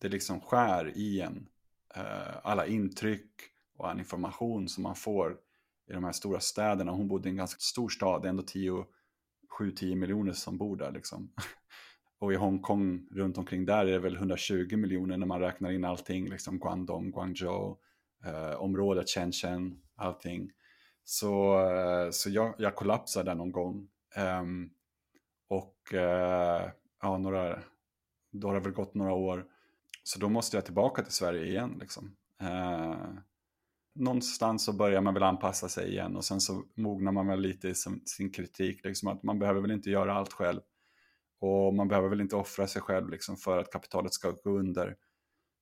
[0.00, 1.48] Det liksom skär i en.
[1.94, 3.30] Eh, alla intryck
[3.76, 5.36] och all information som man får
[5.90, 6.92] i de här stora städerna.
[6.92, 8.70] Hon bodde i en ganska stor stad, ändå tio
[9.58, 11.32] 7-10 miljoner som bor där liksom.
[12.18, 15.84] Och i Hongkong runt omkring där är det väl 120 miljoner när man räknar in
[15.84, 17.76] allting, liksom Guangdong, Guangzhou,
[18.24, 20.50] eh, området Shenzhen, allting.
[21.04, 23.88] Så, eh, så jag, jag kollapsade där någon gång.
[24.40, 24.70] Um,
[25.48, 26.70] och eh,
[27.02, 27.58] ja, några,
[28.30, 29.46] då har det väl gått några år.
[30.02, 32.16] Så då måste jag tillbaka till Sverige igen liksom.
[32.40, 32.96] Eh,
[34.00, 37.68] någonstans så börjar man väl anpassa sig igen och sen så mognar man väl lite
[37.68, 38.84] i sin, sin kritik.
[38.84, 40.60] Liksom att man behöver väl inte göra allt själv.
[41.40, 44.96] Och man behöver väl inte offra sig själv liksom för att kapitalet ska gå under.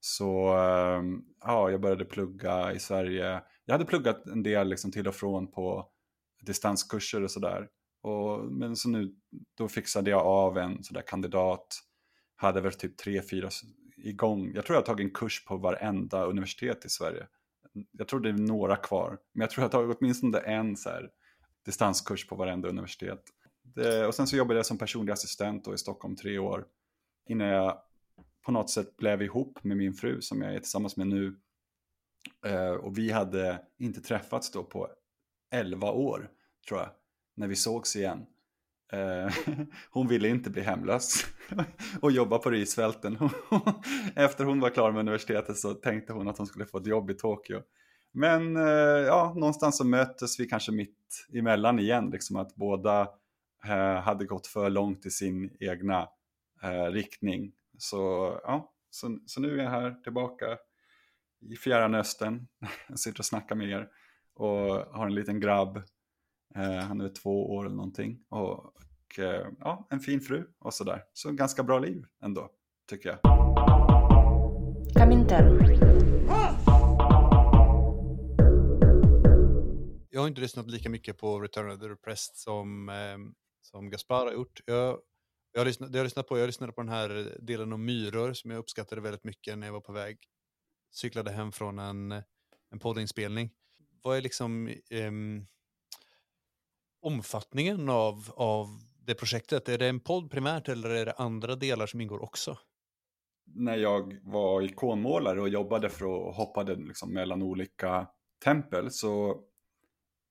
[0.00, 3.42] Så ehm, ja, jag började plugga i Sverige.
[3.64, 5.88] Jag hade pluggat en del liksom till och från på
[6.40, 7.68] distanskurser och sådär.
[8.50, 9.14] Men så nu,
[9.54, 11.80] då fixade jag av en sådär kandidat.
[12.36, 13.48] Hade väl typ tre, fyra
[13.96, 14.52] igång.
[14.54, 17.26] Jag tror jag har tagit en kurs på varenda universitet i Sverige.
[17.90, 19.18] Jag tror det är några kvar.
[19.32, 21.10] Men jag tror jag har tagit åtminstone en så här,
[21.64, 23.22] distanskurs på varenda universitet.
[23.62, 26.66] Det, och sen så jobbade jag som personlig assistent då i Stockholm tre år.
[27.28, 27.80] Innan jag
[28.44, 31.36] på något sätt blev ihop med min fru som jag är tillsammans med nu.
[32.46, 34.88] Eh, och vi hade inte träffats då på
[35.50, 36.30] 11 år
[36.68, 36.90] tror jag.
[37.36, 38.26] När vi sågs igen.
[38.92, 39.32] Eh,
[39.90, 41.26] hon ville inte bli hemlös
[42.00, 43.18] och jobba på risfälten.
[44.16, 47.10] Efter hon var klar med universitetet så tänkte hon att hon skulle få ett jobb
[47.10, 47.62] i Tokyo.
[48.12, 48.62] Men eh,
[49.06, 53.08] ja, någonstans så möttes vi kanske mitt emellan igen, liksom att båda
[53.64, 56.08] eh, hade gått för långt i sin egna
[56.92, 57.52] riktning.
[57.78, 57.98] Så
[58.42, 60.58] ja, så, så nu är jag här tillbaka
[61.40, 62.46] i Fjärran Östern.
[62.88, 63.88] Jag sitter och snackar med er
[64.34, 65.82] och har en liten grabb.
[66.54, 68.18] Eh, han är två år eller någonting.
[68.28, 68.64] Och,
[69.08, 71.04] och eh, ja, en fin fru och sådär.
[71.12, 72.50] Så ganska bra liv ändå,
[72.90, 73.18] tycker jag.
[80.10, 83.18] Jag har inte lyssnat lika mycket på Return of the Repressed som, eh,
[83.62, 84.60] som Gaspar har gjort.
[84.64, 84.98] Jag,
[85.52, 88.58] jag, lyssnat, jag, lyssnat på, jag lyssnade på den här delen om myror som jag
[88.58, 90.18] uppskattade väldigt mycket när jag var på väg.
[90.90, 92.12] Cyklade hem från en,
[92.70, 93.50] en poddinspelning.
[94.02, 94.74] Vad är liksom...
[94.90, 95.46] Um,
[97.00, 98.66] omfattningen av, av
[99.06, 99.68] det projektet?
[99.68, 102.58] Är det en podd primärt eller är det andra delar som ingår också?
[103.54, 108.06] när jag var ikonmålare och jobbade för att hoppade liksom mellan olika
[108.44, 109.40] tempel så,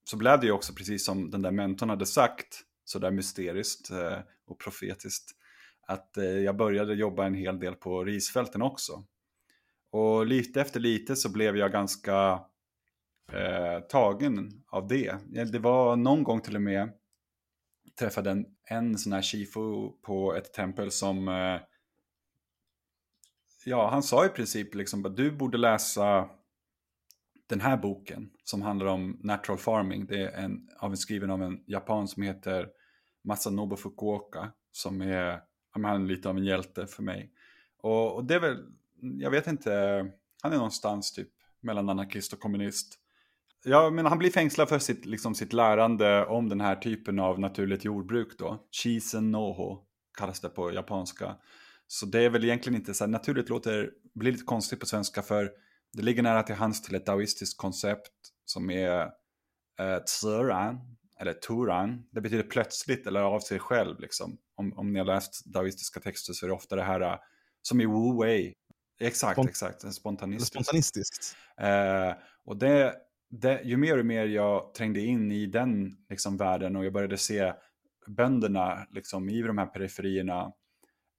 [0.09, 3.91] så blev det ju också precis som den där mentorn hade sagt, så där mysteriskt
[3.91, 5.32] eh, och profetiskt,
[5.88, 9.03] att eh, jag började jobba en hel del på risfälten också.
[9.91, 12.39] Och lite efter lite så blev jag ganska
[13.34, 15.15] eh, tagen av det.
[15.51, 16.89] Det var någon gång till och med
[17.99, 21.59] träffade en, en sån här shifu på ett tempel som eh,
[23.65, 26.30] Ja, han sa i princip liksom att du borde läsa
[27.47, 30.05] den här boken som handlar om natural farming.
[30.05, 32.69] Det är en, av en, skriven av en japan som heter
[33.23, 37.32] Masanobu Fukuoka som är, han är lite av en hjälte för mig.
[37.78, 38.65] Och, och det är väl,
[39.01, 39.71] jag vet inte,
[40.41, 42.99] han är någonstans typ mellan anarkist och kommunist.
[43.70, 47.39] Ja, men han blir fängslad för sitt, liksom, sitt lärande om den här typen av
[47.39, 48.68] naturligt jordbruk då.
[48.84, 49.84] Shisen noho
[50.18, 51.36] kallas det på japanska.
[51.88, 55.22] Så det är väl egentligen inte så här, naturligt låter, blir lite konstigt på svenska
[55.22, 55.51] för
[55.93, 58.11] det ligger nära till hands till ett taoistiskt koncept
[58.45, 59.01] som är
[59.80, 60.80] eh, tsuran,
[61.20, 62.03] eller turan.
[62.11, 64.38] Det betyder plötsligt eller av sig själv liksom.
[64.55, 67.15] Om, om ni har läst taoistiska texter så är det ofta det här eh,
[67.61, 68.53] som i Wu Wei.
[68.99, 70.53] Exakt, Spont- exakt, spontanistiskt.
[70.53, 71.36] spontanistiskt.
[71.61, 72.13] Eh,
[72.45, 72.95] och det,
[73.30, 77.17] det, ju mer och mer jag trängde in i den liksom, världen och jag började
[77.17, 77.53] se
[78.07, 80.51] bönderna liksom, i de här periferierna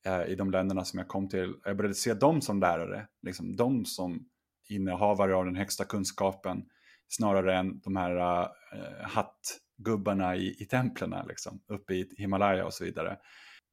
[0.07, 1.55] eh, i de länderna som jag kom till.
[1.65, 4.29] Jag började se dem som lärare, liksom, de som
[4.69, 6.65] innehavare av den högsta kunskapen
[7.09, 12.85] snarare än de här eh, hattgubbarna i, i templen liksom, uppe i Himalaya och så
[12.85, 13.19] vidare.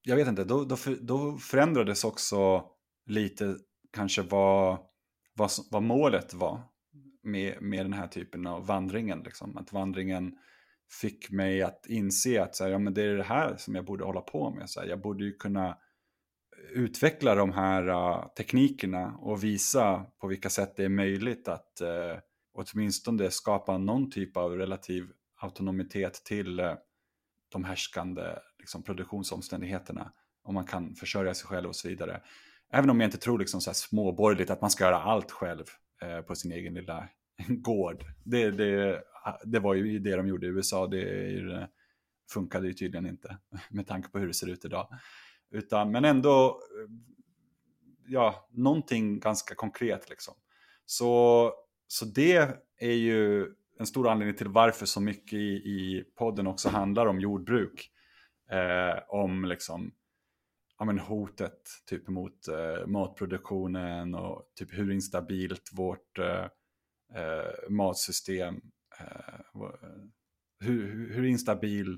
[0.02, 2.64] Jag vet inte, då, då, för- då förändrades också
[3.06, 3.56] lite
[3.94, 4.78] kanske vad,
[5.36, 6.62] vad, vad målet var
[7.26, 9.20] med, med den här typen av vandringen.
[9.20, 9.58] Liksom.
[9.58, 10.38] Att vandringen
[10.90, 13.86] fick mig att inse att så här, ja, men det är det här som jag
[13.86, 14.70] borde hålla på med.
[14.70, 15.76] Så här, jag borde ju kunna eh,
[16.74, 22.20] utveckla de här uh, teknikerna och visa på vilka sätt det är möjligt att uh,
[22.54, 25.08] åtminstone skapa någon typ av relativ
[25.42, 26.74] autonomitet till uh,
[27.52, 30.12] de härskande liksom, produktionsomständigheterna.
[30.44, 32.22] Om man kan försörja sig själv och så vidare.
[32.72, 35.64] Även om jag inte tror liksom, så här, småborgerligt att man ska göra allt själv
[36.06, 37.10] Eh, på sin egen lilla
[37.48, 38.06] gård.
[38.24, 39.04] Det, det,
[39.44, 40.88] det var ju det de gjorde i USA.
[40.88, 41.70] Det,
[42.32, 43.38] funkade ju tydligen inte
[43.70, 44.88] med tanke på hur det ser ut idag.
[45.52, 46.90] Utan, men ändå, eh,
[48.08, 50.34] ja, någonting ganska konkret liksom.
[50.86, 51.52] Så,
[51.88, 53.48] så det är ju
[53.80, 57.92] en stor anledning till varför så mycket i, i podden också handlar om jordbruk.
[58.52, 59.92] Eh, om liksom,
[60.78, 66.46] ja, men hotet typ mot eh, matproduktionen och typ hur instabilt vårt eh,
[67.16, 68.62] eh matsystem,
[69.00, 69.62] eh,
[70.60, 71.98] hur, hur instabil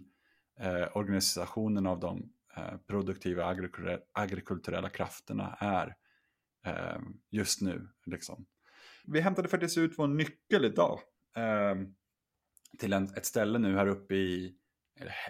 [0.60, 3.56] eh, organisationen av de eh, produktiva
[4.14, 5.96] agrikulturella krafterna är
[6.66, 7.00] eh,
[7.30, 7.88] just nu.
[8.06, 8.46] Liksom.
[9.08, 11.00] Vi hämtade faktiskt ut vår nyckel idag
[11.36, 11.96] ehm,
[12.80, 14.56] till en, ett ställe nu här uppe i,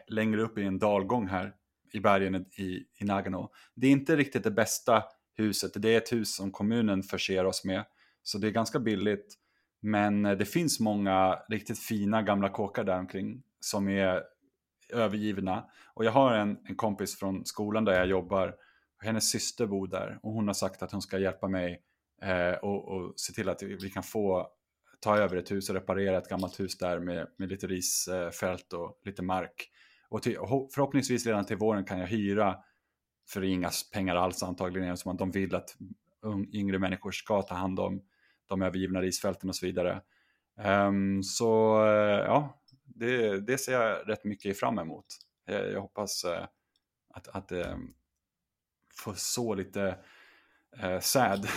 [0.08, 1.54] längre upp i en dalgång här
[1.94, 3.52] i bergen i, i Nagano.
[3.76, 5.04] Det är inte riktigt det bästa
[5.38, 7.86] huset, det är ett hus som kommunen förser oss med.
[8.24, 9.36] Så det är ganska billigt.
[9.82, 14.24] Men eh, det finns många riktigt fina gamla kåkar där omkring som är
[14.94, 15.66] övergivna.
[15.94, 18.56] Och jag har en, en kompis från skolan där jag jobbar.
[19.04, 21.82] Hennes syster bor där och hon har sagt att hon ska hjälpa mig
[22.22, 24.48] eh, och, och se till att vi kan få
[25.00, 29.02] ta över ett hus och reparera ett gammalt hus där med, med lite risfält och
[29.06, 29.72] lite mark.
[30.10, 30.38] Och till,
[30.74, 32.56] förhoppningsvis redan till våren kan jag hyra
[33.30, 35.76] för inga pengar alls antagligen, eftersom de vill att
[36.54, 38.02] yngre människor ska ta hand om
[38.48, 40.02] de övergivna risfälten och så vidare.
[40.66, 45.06] Um, så uh, ja, det, det, ser jag rätt mycket fram emot.
[45.46, 46.46] Jag, jag hoppas uh,
[47.14, 47.78] att, att uh,
[48.94, 49.98] få så lite
[50.84, 51.48] uh, säd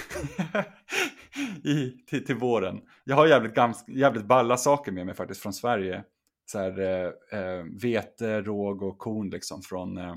[1.64, 2.80] i, till, till våren.
[3.04, 6.04] Jag har jävligt, gams, jävligt balla saker med mig faktiskt från Sverige
[6.50, 10.16] så här, eh, eh, vete, råg och korn liksom från eh,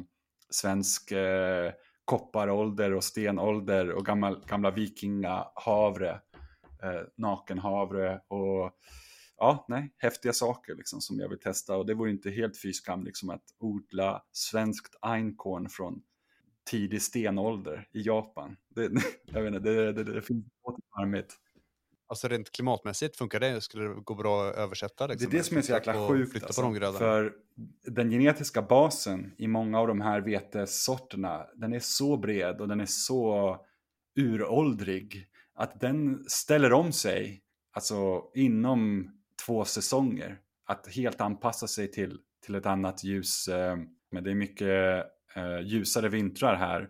[0.50, 1.72] svensk eh,
[2.06, 6.10] kopparålder och stenålder och gammal, gamla vikingahavre,
[6.84, 8.72] eh, nakenhavre och
[9.38, 12.74] ja, nej, häftiga saker liksom som jag vill testa och det vore inte helt fy
[12.74, 16.04] skam liksom att odla svenskt einkorn från
[16.70, 18.58] tidig stenålder i Japan.
[18.70, 18.92] Det,
[19.26, 21.40] jag vet inte, det, det, det finns något charmigt.
[22.14, 23.62] Alltså rent klimatmässigt funkar det?
[23.62, 25.08] Skulle det gå bra att översätta?
[25.08, 26.44] Liksom, det är det som är så jäkla sjukt.
[26.44, 27.34] Alltså, för
[27.86, 32.82] den genetiska basen i många av de här vetesorterna, den är så bred och den
[32.82, 33.58] är så
[34.16, 37.42] uråldrig att den ställer om sig
[37.72, 39.12] alltså inom
[39.46, 40.40] två säsonger.
[40.66, 43.48] Att helt anpassa sig till, till ett annat ljus.
[43.48, 43.78] Eh,
[44.12, 45.06] men det är mycket
[45.36, 46.90] eh, ljusare vintrar här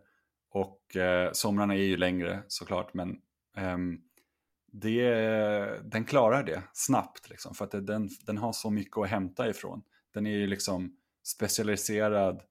[0.52, 2.94] och eh, somrarna är ju längre såklart.
[2.94, 3.18] Men
[3.58, 4.00] ehm,
[4.74, 9.10] det, den klarar det snabbt liksom, för att det, den, den har så mycket att
[9.10, 9.84] hämta ifrån.
[10.14, 12.42] Den är ju liksom specialiserad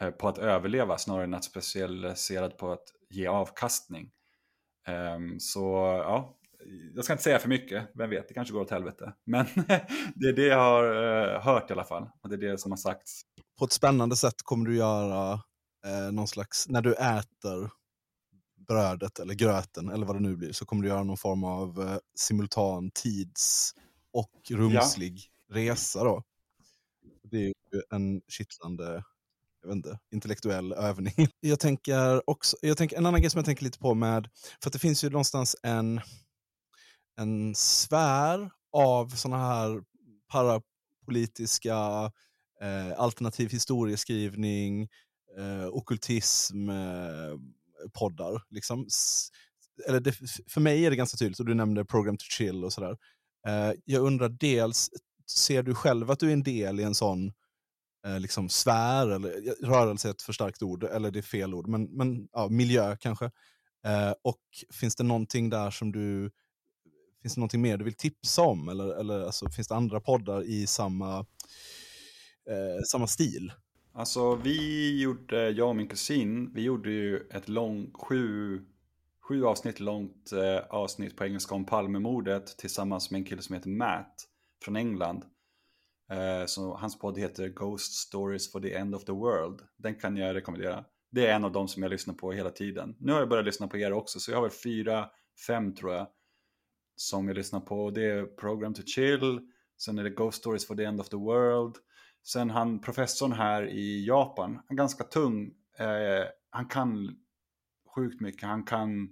[0.00, 4.10] eh, på att överleva snarare än att specialiserad på att ge avkastning.
[4.88, 5.60] Um, så
[6.04, 6.38] ja,
[6.94, 9.12] jag ska inte säga för mycket, vem vet, det kanske går åt helvete.
[9.24, 9.46] Men
[10.14, 10.84] det är det jag har
[11.34, 13.22] eh, hört i alla fall, och det är det som har sagts.
[13.58, 15.32] På ett spännande sätt kommer du göra
[15.86, 17.70] eh, någon slags, när du äter
[18.68, 21.80] brödet eller gröten eller vad det nu blir så kommer du göra någon form av
[21.80, 23.74] eh, simultan tids
[24.12, 25.56] och rumslig ja.
[25.56, 26.04] resa.
[26.04, 26.22] Då.
[27.22, 29.04] Det är ju en kittlande
[29.66, 31.14] jag vet inte, intellektuell övning.
[31.40, 34.28] Jag tänker också, jag tänker, en annan grej som jag tänker lite på med,
[34.62, 36.00] för att det finns ju någonstans en,
[37.16, 39.82] en sfär av sådana här
[40.32, 41.76] parapolitiska
[42.60, 44.88] eh, alternativ historieskrivning,
[45.38, 47.34] eh, okultism, eh,
[47.88, 48.42] poddar.
[48.50, 48.86] Liksom.
[49.88, 50.12] Eller det,
[50.48, 52.96] för mig är det ganska tydligt, och du nämnde Program to Chill och sådär.
[53.48, 54.90] Eh, jag undrar dels,
[55.26, 57.32] ser du själv att du är en del i en sån
[58.06, 59.30] eh, liksom sfär, eller
[59.66, 62.96] rörelse är ett för starkt ord, eller det är fel ord, men, men ja, miljö
[62.96, 63.24] kanske.
[63.86, 64.40] Eh, och
[64.72, 66.30] finns det någonting där som du
[67.22, 68.68] Finns det någonting mer du vill tipsa om?
[68.68, 71.18] Eller, eller alltså, finns det andra poddar i samma,
[72.50, 73.52] eh, samma stil?
[73.98, 78.60] Alltså vi gjorde, jag och min kusin, vi gjorde ju ett långt, sju,
[79.28, 83.70] sju avsnitt långt eh, avsnitt på engelska om Palmemordet tillsammans med en kille som heter
[83.70, 84.28] Matt
[84.62, 85.24] från England.
[86.10, 89.60] Eh, så hans podd heter Ghost Stories for the End of the World.
[89.76, 90.84] Den kan jag rekommendera.
[91.10, 92.96] Det är en av de som jag lyssnar på hela tiden.
[92.98, 95.10] Nu har jag börjat lyssna på er också, så jag har väl fyra,
[95.46, 96.06] fem tror jag.
[96.96, 97.90] Som jag lyssnar på.
[97.90, 99.40] Det är Program to Chill,
[99.78, 101.76] sen är det Ghost Stories for the End of the World.
[102.26, 105.54] Sen han, professorn här i Japan, han är ganska tung.
[105.78, 107.16] Eh, han kan
[107.94, 108.48] sjukt mycket.
[108.48, 109.08] Han kan,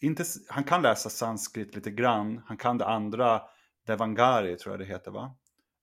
[0.00, 2.42] inte, han kan läsa sanskrit lite grann.
[2.46, 3.42] Han kan det andra,
[3.86, 5.36] Devangari tror jag det heter va?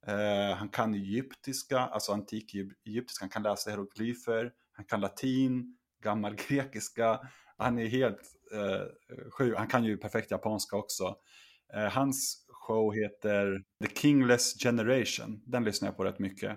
[0.08, 3.24] Eh, han kan egyptiska, alltså antik-egyptiska.
[3.24, 4.52] Han kan läsa hieroglyfer.
[4.74, 7.20] Han kan latin, gammal grekiska.
[7.58, 8.22] Han är helt
[8.54, 8.86] eh,
[9.32, 9.58] sjuk.
[9.58, 11.16] Han kan ju perfekt japanska också.
[11.74, 15.41] Eh, hans show heter The Kingless Generation.
[15.45, 16.51] Den lyssnar jag på rätt mycket.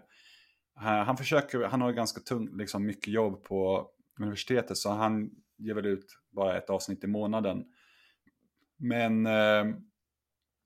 [0.80, 3.90] Eh, han försöker, han har ganska tung, liksom mycket jobb på
[4.20, 7.64] universitetet så han ger väl ut bara ett avsnitt i månaden.
[8.78, 9.64] Men eh,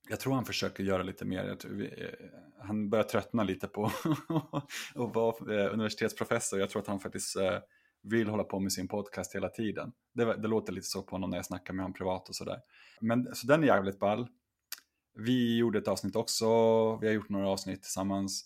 [0.09, 1.45] jag tror han försöker göra lite mer.
[1.45, 2.09] Jag tror vi, eh,
[2.67, 3.85] han börjar tröttna lite på
[4.95, 6.61] att vara eh, universitetsprofessor.
[6.61, 7.59] Jag tror att han faktiskt eh,
[8.03, 9.93] vill hålla på med sin podcast hela tiden.
[10.15, 12.59] Det, det låter lite så på honom när jag snackar med honom privat och sådär.
[13.01, 14.29] Men så den är jävligt ball.
[15.15, 16.47] Vi gjorde ett avsnitt också.
[16.97, 18.45] Vi har gjort några avsnitt tillsammans.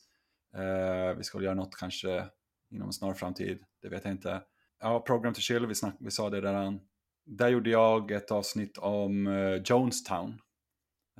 [0.54, 2.26] Eh, vi ska väl göra något kanske
[2.70, 3.58] inom en snar framtid.
[3.82, 4.42] Det vet jag inte.
[4.80, 6.80] Ja, Program to Chill, vi, snack, vi sa det redan.
[7.26, 10.40] Där gjorde jag ett avsnitt om eh, Jonestown.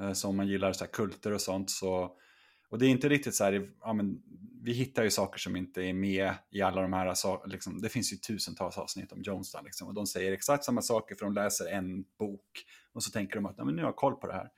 [0.01, 2.17] Eh, så om man gillar så här kulter och sånt så.
[2.71, 4.23] Och det är inte riktigt så här, ja, men,
[4.63, 7.89] vi hittar ju saker som inte är med i alla de här, så, liksom, det
[7.89, 11.35] finns ju tusentals avsnitt om Jonestown liksom, och de säger exakt samma saker för de
[11.35, 14.27] läser en bok och så tänker de att ja, men nu har jag koll på
[14.27, 14.49] det här.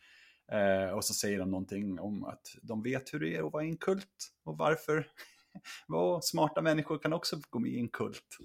[0.53, 3.64] Eh, och så säger de någonting om att de vet hur det är att vara
[3.64, 5.07] i en kult och varför.
[5.88, 8.38] och smarta människor kan också gå med i en kult.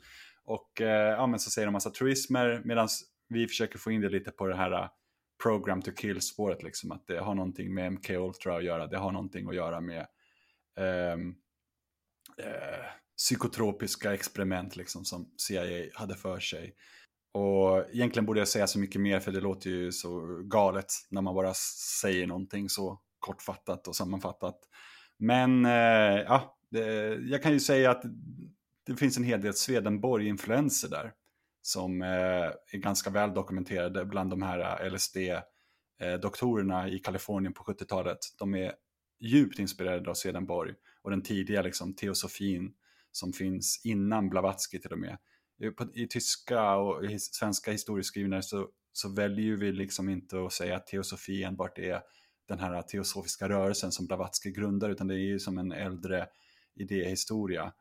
[0.44, 2.88] Och eh, ja, men så säger de massa truismer medan
[3.30, 4.90] vi försöker få in det lite på det här eh,
[5.44, 6.64] program to kill-spåret.
[6.64, 8.88] Liksom, att det har någonting med MK Ultra att göra.
[8.88, 10.08] Det har någonting att göra med
[10.80, 11.36] ehm,
[12.38, 12.86] eh,
[13.18, 16.76] psykotropiska experiment liksom, som CIA hade för sig.
[17.36, 21.22] Och egentligen borde jag säga så mycket mer för det låter ju så galet när
[21.22, 21.54] man bara
[22.02, 24.60] säger någonting så kortfattat och sammanfattat.
[25.18, 25.72] Men eh,
[26.28, 28.04] ja, det, jag kan ju säga att
[28.86, 31.12] det finns en hel del Swedenborg-influenser där
[31.62, 32.08] som eh,
[32.72, 38.20] är ganska väl dokumenterade bland de här eh, LSD-doktorerna eh, i Kalifornien på 70-talet.
[38.40, 38.74] De är
[39.20, 42.74] djupt inspirerade av Swedenborg och den tidiga liksom, teosofin
[43.12, 45.18] som finns innan Blavatsky till och med.
[45.94, 50.88] I, tyska och i svenska historieskrivningar så, så väljer vi liksom inte att säga att
[50.88, 52.02] teosofi enbart är
[52.48, 56.28] den här teosofiska rörelsen som Blavatsky grundar, utan det är ju som en äldre
[56.76, 57.74] idéhistoria.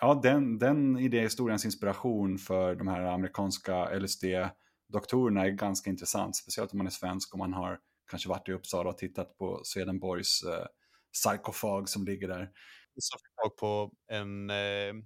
[0.00, 6.78] Ja, den, den idéhistoriens inspiration för de här amerikanska LSD-doktorerna är ganska intressant, speciellt om
[6.78, 7.78] man är svensk och man har
[8.10, 10.66] kanske varit i Uppsala och tittat på Swedenborgs eh,
[11.12, 12.50] sarkofag som ligger där.
[12.98, 15.04] Så fick tag på en, eh,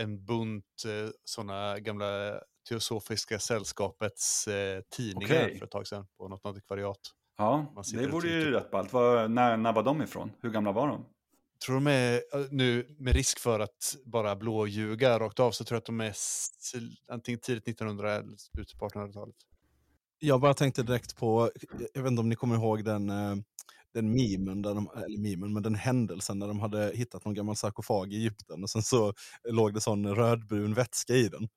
[0.00, 5.58] en bunt eh, sådana gamla Teosofiska sällskapets eh, tidningar Okej.
[5.58, 7.00] för ett tag sedan på något antikvariat.
[7.38, 8.92] Ja, det vore ju rätt ballt.
[8.92, 10.32] Var, när, när var de ifrån?
[10.40, 11.04] Hur gamla var de?
[11.66, 15.76] Tror de är, eh, nu med risk för att bara blåljuga rakt av, så tror
[15.76, 16.14] jag att de är
[17.08, 19.36] antingen tidigt 1900 eller slutet på 1800-talet.
[20.18, 21.50] Jag bara tänkte direkt på,
[21.94, 23.36] jag vet inte om ni kommer ihåg den, eh,
[23.94, 27.56] den memen, där de, eller memen, men den händelsen när de hade hittat någon gammal
[27.56, 29.14] sarkofag i Egypten och sen så
[29.48, 31.48] låg det sån rödbrun vätska i den.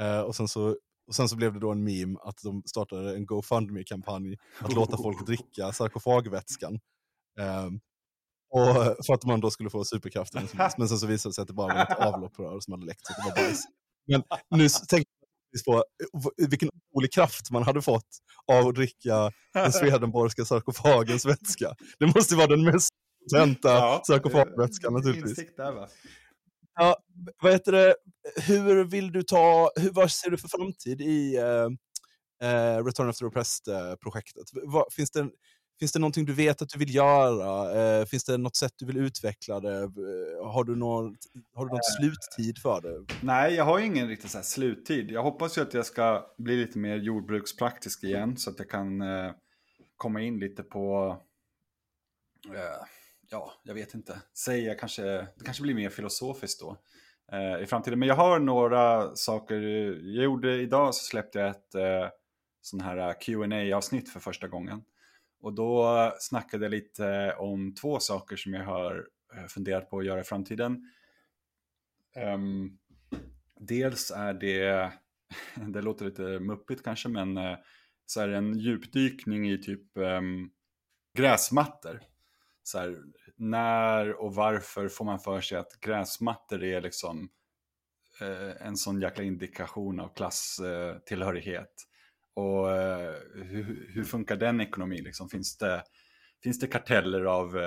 [0.00, 0.76] Eh, och, sen så,
[1.06, 4.96] och sen så blev det då en meme att de startade en GoFundMe-kampanj att låta
[4.96, 6.80] folk dricka sarkofagvätskan.
[7.40, 7.68] Eh,
[8.50, 8.74] och
[9.06, 10.48] för att man då skulle få superkrafter.
[10.78, 13.06] Men sen så visade det sig att det bara var ett avlopprör som hade läckt
[13.06, 13.64] så det var bajs.
[14.06, 15.17] Men nu tänker
[15.50, 15.74] jag på
[16.42, 18.08] eh, vilken otrolig kraft man hade fått
[18.52, 21.74] av att dricka den Swedenborgska sarkofagens vätska.
[21.98, 22.88] Det måste vara den mest
[23.32, 25.56] potenta sarkofagvätskan naturligtvis.
[25.56, 25.88] Där, va?
[26.74, 26.96] Ja,
[27.42, 27.96] vad heter det?
[28.36, 31.68] Hur vill du ta, hur, vad ser du för framtid i eh,
[32.50, 34.44] eh, Return of the Repressed-projektet?
[34.52, 35.28] Vad- Finns det,
[35.78, 37.80] finns det någonting du vet att du vill göra?
[38.00, 39.78] Eh, finns det något sätt du vill utveckla det?
[39.82, 41.16] Eh, Har du någon,
[41.54, 43.14] har du någon sluttid för det?
[43.22, 45.10] Nej, jag har ingen riktig så sluttid.
[45.10, 49.00] Jag hoppas ju att jag ska bli lite mer jordbrukspraktisk igen så att jag kan
[49.00, 49.32] eh,
[49.96, 51.16] komma in lite på,
[52.54, 52.86] eh,
[53.30, 56.76] ja, jag vet inte, säga kanske, det kanske blir mer filosofiskt då
[57.32, 57.98] eh, i framtiden.
[57.98, 59.54] Men jag har några saker,
[60.14, 62.08] jag gjorde idag så släppte jag ett eh,
[62.60, 64.82] sån här qa avsnitt för första gången.
[65.40, 70.06] Och då snackade jag lite om två saker som jag har eh, funderat på att
[70.06, 70.92] göra i framtiden.
[72.16, 72.78] Um,
[73.60, 74.92] dels är det,
[75.54, 77.56] det låter lite muppigt kanske, men eh,
[78.06, 80.50] så är det en djupdykning i typ um,
[81.14, 82.00] gräsmattor.
[82.62, 82.96] Så här,
[83.36, 87.30] när och varför får man för sig att gräsmattor är liksom
[88.20, 91.62] eh, en sån jäkla indikation av klasstillhörighet.
[91.62, 91.87] Eh,
[92.38, 95.04] och eh, hur, hur funkar den ekonomin?
[95.04, 95.28] Liksom?
[95.28, 95.82] Finns, det,
[96.42, 97.58] finns det karteller av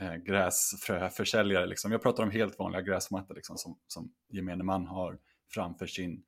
[0.00, 1.66] eh, gräsfröförsäljare?
[1.66, 1.92] Liksom?
[1.92, 5.18] Jag pratar om helt vanliga gräsmattor liksom, som, som gemene man har
[5.54, 6.22] framför sin,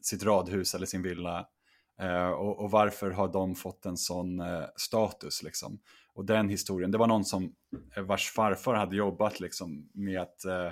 [0.00, 1.46] sitt radhus eller sin villa.
[2.00, 5.42] Eh, och, och, varför har de fått en sån eh, status?
[5.42, 5.80] Liksom?
[6.14, 7.54] Och den historien, det var någon som,
[7.96, 10.70] eh, vars farfar hade jobbat liksom, med att eh,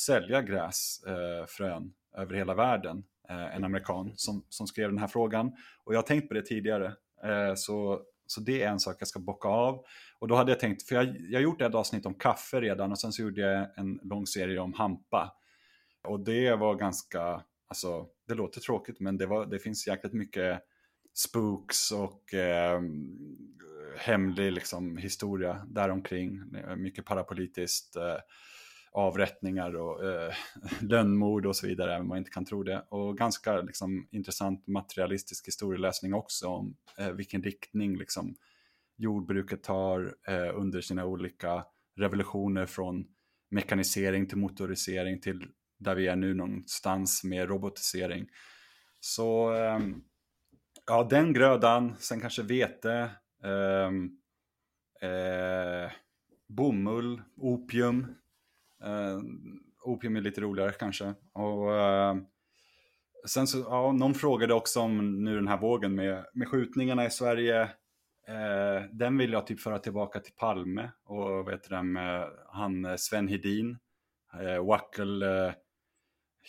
[0.00, 3.04] sälja gräsfrön eh, över hela världen.
[3.30, 5.52] Eh, en amerikan som, som skrev den här frågan.
[5.84, 6.86] Och jag har tänkt på det tidigare.
[7.24, 9.84] Eh, så, så det är en sak jag ska bocka av.
[10.18, 12.98] Och då hade jag tänkt, för jag har gjort ett avsnitt om kaffe redan och
[12.98, 15.32] sen så gjorde jag en lång serie om hampa.
[16.04, 20.60] Och det var ganska, alltså det låter tråkigt men det, var, det finns jäkligt mycket
[21.14, 22.80] spooks och eh,
[23.98, 26.42] hemlig liksom, historia däromkring.
[26.76, 28.16] Mycket parapolitiskt, eh,
[28.92, 30.32] avrättningar och eh,
[30.80, 32.84] lönnmord och så vidare, även om man inte kan tro det.
[32.88, 38.34] Och ganska liksom, intressant materialistisk historieläsning också om eh, vilken riktning liksom,
[38.96, 41.64] jordbruket tar eh, under sina olika
[41.96, 43.04] revolutioner från
[43.50, 45.46] mekanisering till motorisering till
[45.78, 48.26] där vi är nu någonstans med robotisering.
[49.00, 49.78] Så eh,
[50.86, 53.10] ja, den grödan, sen kanske vete,
[53.44, 53.90] eh,
[55.10, 55.90] eh,
[56.48, 58.06] bomull, opium.
[58.84, 59.18] Eh,
[59.84, 61.14] opium är lite roligare kanske.
[61.32, 62.16] Och, eh,
[63.26, 67.10] sen så, ja, någon frågade också om nu den här vågen med, med skjutningarna i
[67.10, 67.62] Sverige.
[68.28, 72.84] Eh, den vill jag typ föra tillbaka till Palme och vad heter det med han
[72.84, 73.78] eh, Sven Hedin.
[74.40, 75.52] Eh, Wackel eh,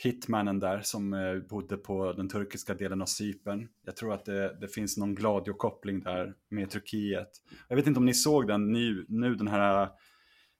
[0.04, 3.68] hitmannen där som eh, bodde på den turkiska delen av Cypern.
[3.86, 7.30] Jag tror att det, det finns någon Gladio-koppling där med Turkiet.
[7.68, 9.90] Jag vet inte om ni såg den nu, nu den här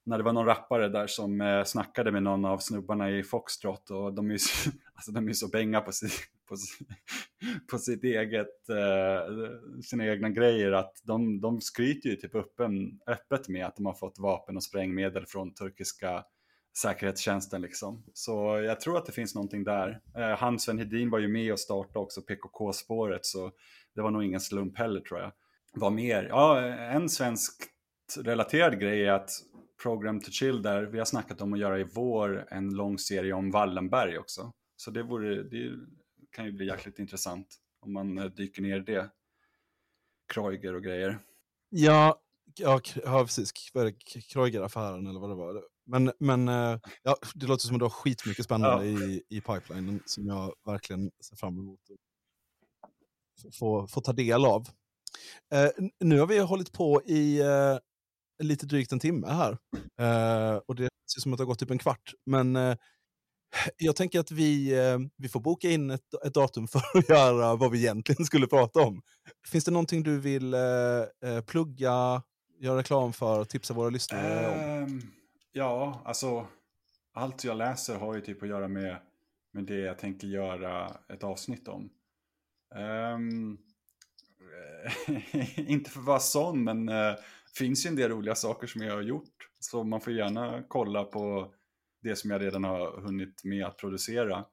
[0.06, 3.90] när det var någon rappare där som eh, snackade med någon av snubbarna i Foxtrot
[3.90, 6.12] och de är ju så, alltså de är så bänga på, sitt,
[6.48, 6.56] på,
[7.72, 13.48] på sitt eget, eh, sina egna grejer att de, de skryter ju typ öppen, öppet
[13.48, 16.24] med att de har fått vapen och sprängmedel från turkiska
[16.78, 18.04] säkerhetstjänsten liksom.
[18.14, 20.00] Så jag tror att det finns någonting där.
[20.18, 23.52] Eh, han Sven Hedin var ju med och startade också PKK-spåret så
[23.96, 25.32] det var nog ingen slump heller tror jag.
[25.74, 26.28] Vad mer?
[26.30, 27.64] Ja, en svensk
[28.18, 29.32] relaterad grej är att
[29.82, 33.34] Program to Chill där, vi har snackat om att göra i vår en lång serie
[33.34, 34.54] om Wallenberg också.
[34.76, 35.80] Så det, vore, det
[36.32, 37.48] kan ju bli jäkligt intressant
[37.80, 39.10] om man eh, dyker ner i det.
[40.34, 41.20] Kreuger och grejer.
[41.70, 42.22] Ja,
[42.60, 43.52] ja, ja precis.
[44.34, 45.64] Kreuger-affären eller vad det var.
[45.86, 49.00] Men, men eh, ja, det låter som att du har skitmycket spännande ja.
[49.02, 51.80] i, i pipelinen som jag verkligen ser fram emot
[53.48, 54.68] att få, få ta del av.
[55.54, 55.70] Eh,
[56.00, 57.78] nu har vi hållit på i eh,
[58.40, 59.58] lite drygt en timme här.
[60.00, 62.14] Eh, och det ser som att det har gått typ en kvart.
[62.26, 62.76] Men eh,
[63.78, 67.56] jag tänker att vi, eh, vi får boka in ett, ett, datum för att göra
[67.56, 69.02] vad vi egentligen skulle prata om.
[69.48, 70.62] Finns det någonting du vill eh,
[71.24, 72.22] eh, plugga,
[72.60, 74.60] göra reklam för, tipsa våra lyssnare om?
[74.60, 75.02] Ehm,
[75.52, 76.48] ja, alltså
[77.14, 78.98] allt jag läser har ju typ att göra med,
[79.54, 81.90] med det jag tänker göra ett avsnitt om.
[82.76, 83.58] Um,
[85.68, 87.16] inte för att vara sån, men uh,
[87.58, 89.50] finns ju en del roliga saker som jag har gjort.
[89.60, 91.54] Så man får gärna kolla på
[92.02, 94.46] det som jag redan har hunnit med att producera.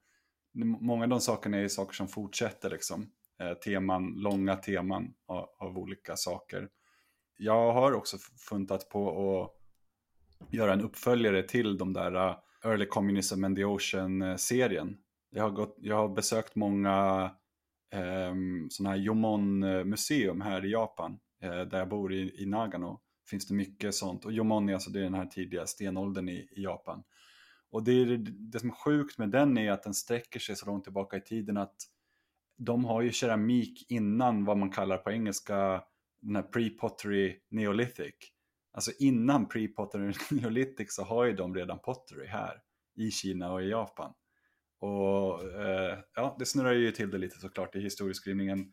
[0.81, 3.11] Många av de sakerna är saker som fortsätter, liksom.
[3.41, 6.69] Eh, teman, långa teman av, av olika saker.
[7.39, 8.17] Jag har också
[8.49, 9.11] funtat på
[9.43, 9.57] att
[10.51, 14.89] göra en uppföljare till de där uh, Early Communism and the Ocean-serien.
[14.89, 14.95] Eh,
[15.31, 17.31] jag har, gått, jag har besökt många
[17.93, 23.01] ehm, eh, sådana här Jomon-museum här i Japan, Eh, där jag bor i, i Nagano.
[23.31, 24.25] Finns det mycket sånt.
[24.25, 27.03] Och Yomoni, är alltså det är den här tidiga stenåldern i, i Japan.
[27.71, 30.67] Och det, är, det som är sjukt med den är att den sträcker sig så
[30.67, 31.77] långt tillbaka i tiden att
[32.57, 35.83] de har ju keramik innan vad man kallar på engelska
[36.21, 38.15] den här pre-pottery neolithic.
[38.73, 42.63] Alltså innan pre-pottery neolithic så har ju de redan pottery här
[42.95, 44.13] i Kina och i Japan.
[44.79, 48.73] Och eh, ja, det snurrar ju till det lite såklart i historieskrivningen.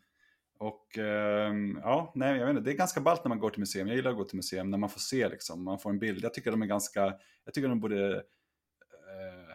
[0.64, 3.60] Och eh, ja, nej, jag vet inte, det är ganska ballt när man går till
[3.60, 3.88] museum.
[3.88, 6.24] Jag gillar att gå till museum när man får se liksom, man får en bild.
[6.24, 9.54] Jag tycker de är ganska, jag tycker de borde eh,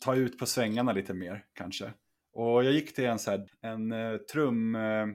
[0.00, 1.92] ta ut på svängarna lite mer kanske.
[2.32, 5.08] Och jag gick till en, så här, en uh, trum, uh,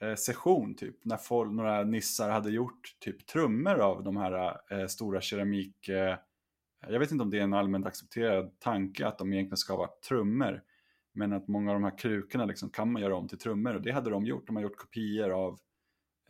[0.00, 4.86] eh, session typ, när folk, några nissar hade gjort typ trummor av de här eh,
[4.86, 5.88] stora keramik...
[5.88, 6.16] Eh,
[6.88, 9.90] jag vet inte om det är en allmänt accepterad tanke att de egentligen ska vara
[10.08, 10.62] trummor.
[11.14, 13.82] Men att många av de här krukorna liksom kan man göra om till trummor och
[13.82, 14.46] det hade de gjort.
[14.46, 15.58] De har gjort kopior av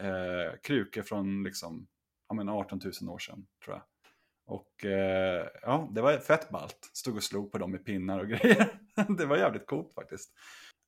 [0.01, 1.87] eh, krukor från liksom,
[2.28, 3.82] ja, men 18 000 år sedan tror jag.
[4.47, 6.91] Och eh, ja, det var fett ballt.
[6.93, 8.80] Stod och slog på dem med pinnar och grejer.
[9.18, 10.32] det var jävligt coolt faktiskt.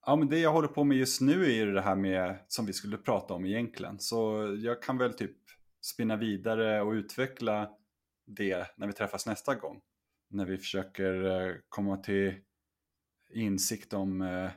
[0.06, 2.66] Ja, men det jag håller på med just nu är ju det här med, som
[2.66, 3.98] vi skulle prata om egentligen.
[3.98, 5.36] Så jag kan väl typ
[5.84, 7.70] spinna vidare och utveckla
[8.26, 9.80] det när vi träffas nästa gång.
[10.30, 12.34] När vi försöker eh, komma till
[13.34, 14.50] insikt om eh,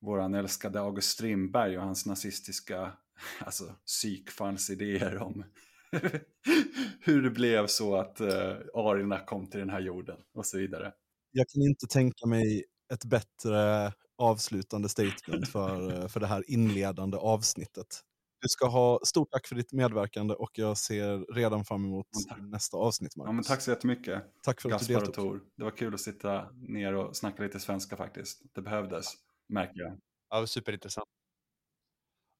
[0.00, 2.92] våran älskade August Strindberg och hans nazistiska
[3.40, 5.44] alltså, psykfallsidéer om
[7.00, 10.92] hur det blev så att eh, arierna kom till den här jorden och så vidare.
[11.32, 17.16] Jag kan inte tänka mig ett bättre avslutande statement för, eh, för det här inledande
[17.16, 18.00] avsnittet.
[18.44, 22.34] Du ska ha stort tack för ditt medverkande och jag ser redan fram emot Ja,
[22.34, 22.42] tack.
[22.42, 23.16] nästa avsnitt.
[23.16, 23.28] Marcus.
[23.28, 25.40] Ja, men tack så jättemycket, tack för att du Gaspar deltog.
[25.56, 28.42] Det var kul att sitta ner och snacka lite svenska faktiskt.
[28.54, 29.06] Det behövdes,
[29.48, 29.98] märker jag.
[30.30, 31.08] Ja, superintressant.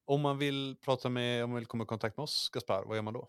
[0.06, 2.96] Om man vill prata med, om man vill komma i kontakt med oss, Gaspar, vad
[2.96, 3.26] gör man då?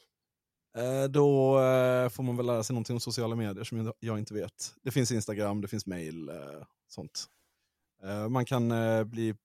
[0.77, 4.33] Eh, Då eh, får man väl lära sig någonting om sociala medier som jag- inte
[4.33, 4.75] vet.
[4.81, 6.35] Det finns Instagram, det finns mail, eh,
[6.87, 7.25] sånt.
[8.29, 8.69] Man kan
[9.05, 9.35] bli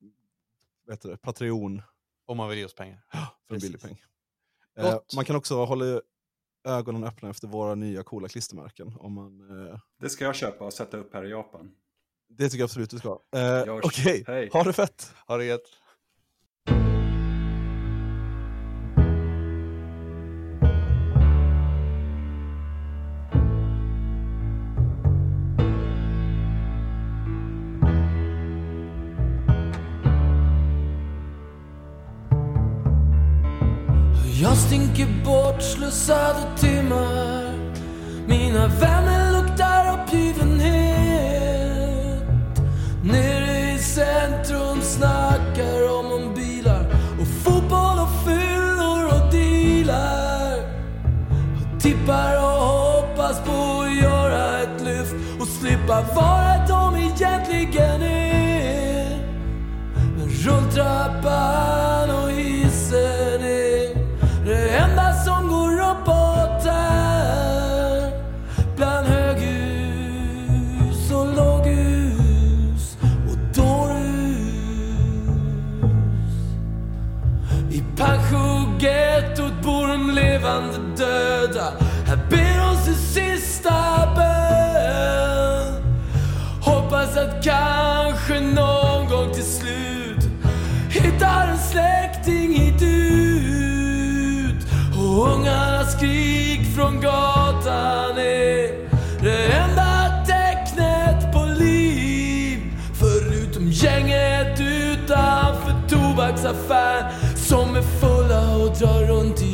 [0.87, 1.83] vad heter det, Patreon
[2.31, 2.99] Om man vill ge oss pengar.
[3.49, 4.03] för en billig peng.
[4.79, 4.99] Eh.
[5.17, 6.01] Man kan också hålla
[6.69, 8.93] ögonen öppna efter våra nya coola klistermärken.
[8.99, 11.75] Om man, eh, Det ska jag köpa och sätta upp här i Japan.
[12.29, 13.21] det tycker jag absolut du ska.
[13.37, 13.75] Eh.
[13.83, 14.51] Okej, Hej.
[14.53, 15.15] ha det fett!
[15.27, 15.80] Ha det gött.
[34.91, 37.55] Tänker bort slussade timmar.
[38.27, 41.01] Mina vänner luktar uppgivenhet
[43.03, 46.87] Nere i centrum snackar om om bilar
[47.21, 50.59] och fotboll och fyllor och dealar.
[51.61, 59.19] Och Tippar och hoppas på att göra ett lyft och slippa vara de egentligen är.
[60.17, 61.90] Men rulltrappan
[106.51, 109.50] affär som är fulla och drar runt i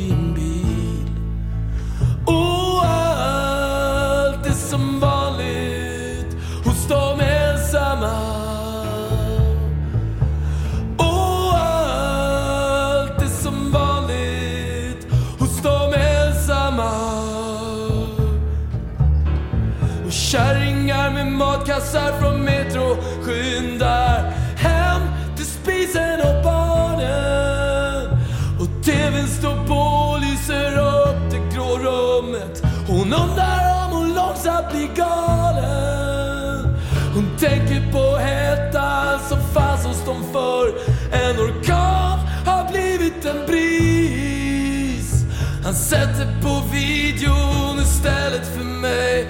[32.17, 32.63] rummet.
[32.87, 36.75] Hon undrar om hon långsamt blir galen.
[37.13, 40.73] Hon tänker på hettan som fanns hos dem förr.
[41.11, 45.23] En orkan har blivit en bris.
[45.63, 49.27] Han sätter på videon istället för mig.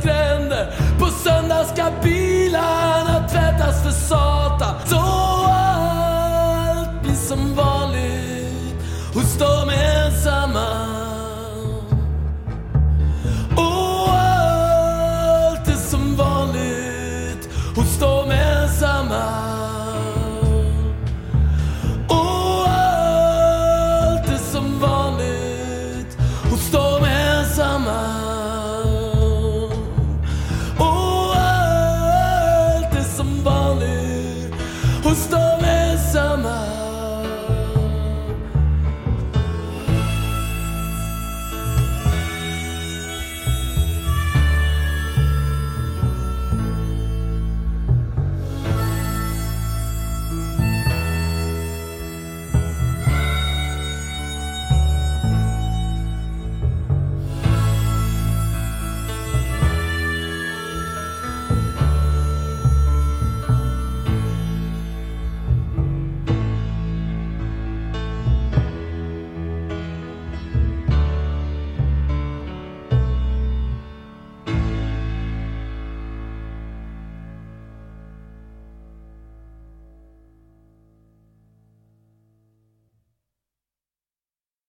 [0.00, 0.74] Stränder.
[0.98, 4.74] På söndag ska bilarna tvättas för satan.